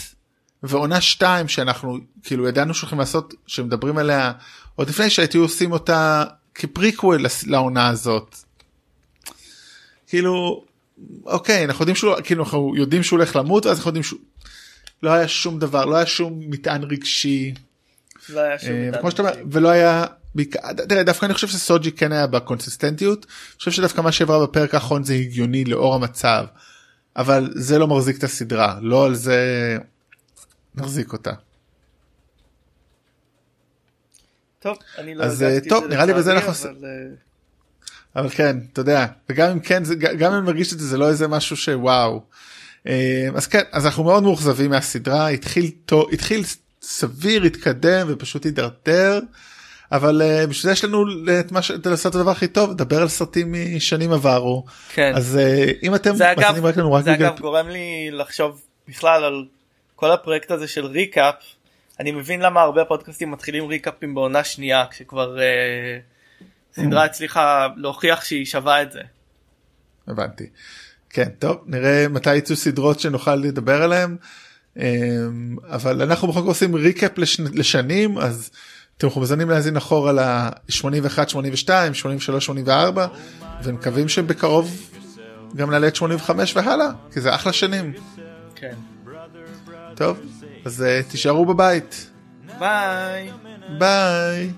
ועונה 0.63 1.01
2 1.01 1.47
שאנחנו 1.47 1.97
כאילו 2.23 2.47
ידענו 2.47 2.73
שהולכים 2.73 2.99
לעשות 2.99 3.33
שמדברים 3.47 3.97
עליה 3.97 4.31
עוד 4.75 4.89
לפני 4.89 5.09
שהייתי 5.09 5.37
עושים 5.37 5.71
אותה 5.71 6.23
כפריקוול 6.55 7.25
לעונה 7.47 7.87
הזאת. 7.87 8.35
כאילו 10.07 10.65
אוקיי 11.25 11.65
אנחנו 11.65 11.83
יודעים 11.83 11.95
שהוא 11.95 12.15
כאילו 12.23 12.43
אנחנו 12.43 12.73
יודעים 12.75 13.03
שהוא 13.03 13.17
הולך 13.17 13.35
למות 13.35 13.65
אז 13.65 13.77
אנחנו 13.77 13.89
יודעים 13.89 14.03
שהוא 14.03 14.19
לא 15.03 15.09
היה 15.09 15.27
שום 15.27 15.59
דבר 15.59 15.85
לא 15.85 15.95
היה 15.95 16.05
שום 16.05 16.39
מטען 16.47 16.83
רגשי. 16.83 17.53
לא 18.29 18.39
היה 18.39 18.59
שום 18.59 18.69
אה, 18.69 18.89
מטען 18.89 19.25
רגשי. 19.25 19.41
ולא 19.51 19.69
היה 19.69 20.05
תראה, 20.89 21.03
דווקא 21.03 21.25
אני 21.25 21.33
חושב 21.33 21.47
שסוג'י 21.47 21.91
כן 21.91 22.11
היה 22.11 22.27
בקונסיסטנטיות 22.27 23.25
אני 23.25 23.57
חושב 23.57 23.71
שדווקא 23.71 24.01
מה 24.01 24.11
שעברה 24.11 24.47
בפרק 24.47 24.73
האחרון 24.73 25.03
זה 25.03 25.13
הגיוני 25.13 25.65
לאור 25.65 25.95
המצב 25.95 26.45
אבל 27.15 27.49
זה 27.55 27.79
לא 27.79 27.87
מחזיק 27.87 28.17
את 28.17 28.23
הסדרה 28.23 28.79
לא 28.81 29.05
על 29.05 29.15
זה 29.15 29.77
נחזיק 30.75 31.13
אותה. 31.13 31.31
טוב, 34.59 34.77
אני 34.97 35.15
לא 35.15 35.23
אז 35.23 35.43
אה, 35.43 35.57
טוב, 35.69 35.83
נראה 35.85 36.05
לי 36.05 36.13
בזה 36.13 36.33
אנחנו... 36.33 36.51
אבל... 36.51 37.15
אבל 38.15 38.29
כן 38.29 38.57
אתה 38.73 38.81
יודע 38.81 39.05
וגם 39.29 39.51
אם 39.51 39.59
כן 39.59 39.83
זה 39.83 39.95
גם 39.95 40.33
אם 40.33 40.45
מרגיש 40.45 40.73
את 40.73 40.79
זה 40.79 40.87
זה 40.87 40.97
לא 40.97 41.09
איזה 41.09 41.27
משהו 41.27 41.57
שוואו. 41.57 42.21
אה, 42.87 43.27
אז 43.35 43.47
כן 43.47 43.61
אז 43.71 43.85
אנחנו 43.85 44.03
מאוד 44.03 44.23
מאוכזבים 44.23 44.69
מהסדרה 44.69 45.29
התחיל 45.29 45.71
התחיל 46.11 46.43
סביר 46.81 47.43
התקדם 47.43 48.07
ופשוט 48.09 48.45
הידרדר. 48.45 49.19
אבל 49.91 50.21
uh, 50.21 50.47
בשביל 50.49 50.69
זה 50.69 50.71
יש 50.71 50.83
לנו 50.83 51.05
את 51.39 51.51
מה 51.51 51.61
ש... 51.61 51.71
לעשות 51.85 52.11
את 52.11 52.15
הדבר 52.15 52.31
הכי 52.31 52.47
טוב 52.47 52.71
לדבר 52.71 53.01
על 53.01 53.07
סרטים 53.07 53.55
משנים 53.75 54.11
עברו 54.11 54.65
כן 54.93 55.11
אז 55.15 55.39
uh, 55.41 55.85
אם 55.85 55.95
אתם 55.95 56.15
זה 56.15 56.31
אגב, 56.31 56.65
רק 56.65 56.77
לנו 56.77 56.93
רק 56.93 57.03
זה 57.03 57.13
אגב 57.13 57.39
גורם 57.39 57.69
לי 57.69 58.09
לחשוב 58.11 58.61
בכלל 58.87 59.23
על 59.23 59.45
כל 59.95 60.11
הפרויקט 60.11 60.51
הזה 60.51 60.67
של 60.67 60.85
ריקאפ 60.85 61.35
אני 61.99 62.11
מבין 62.11 62.41
למה 62.41 62.61
הרבה 62.61 62.85
פודקאסטים 62.85 63.31
מתחילים 63.31 63.67
ריקאפים 63.67 64.15
בעונה 64.15 64.43
שנייה 64.43 64.85
כשכבר 64.89 65.37
uh, 65.37 65.39
סדרה 66.73 67.03
הצליחה 67.03 67.67
להוכיח 67.75 68.23
שהיא 68.23 68.45
שווה 68.45 68.81
את 68.81 68.91
זה. 68.91 69.01
הבנתי. 70.07 70.49
כן 71.09 71.29
טוב 71.39 71.57
נראה 71.65 72.07
מתי 72.09 72.35
יצאו 72.35 72.55
סדרות 72.55 72.99
שנוכל 72.99 73.35
לדבר 73.35 73.83
עליהם 73.83 74.17
אמ, 74.77 75.55
אבל 75.63 76.01
אנחנו 76.01 76.27
בכל 76.27 76.39
זאת 76.39 76.47
עושים 76.47 76.75
ריקאפ 76.75 77.17
לש... 77.17 77.39
לשנים 77.39 78.17
אז 78.17 78.51
אתם 78.97 79.07
מוזמנים 79.15 79.49
להאזין 79.49 79.77
אחורה 79.77 80.11
ל-81 80.11 81.27
82 81.27 81.93
83 81.93 82.45
84 82.45 83.07
ומקווים 83.63 84.09
שבקרוב 84.09 84.91
גם 85.55 85.71
נעלה 85.71 85.87
את 85.87 85.95
85 85.95 86.55
והלאה 86.55 86.87
כי 87.13 87.21
זה 87.21 87.35
אחלה 87.35 87.53
שנים. 87.53 87.93
כן. 88.55 88.75
טוב 89.95 90.19
אז 90.65 90.85
uh, 90.85 91.11
תישארו 91.11 91.45
בבית. 91.45 92.11
ביי. 92.59 93.31
ביי. 93.79 94.51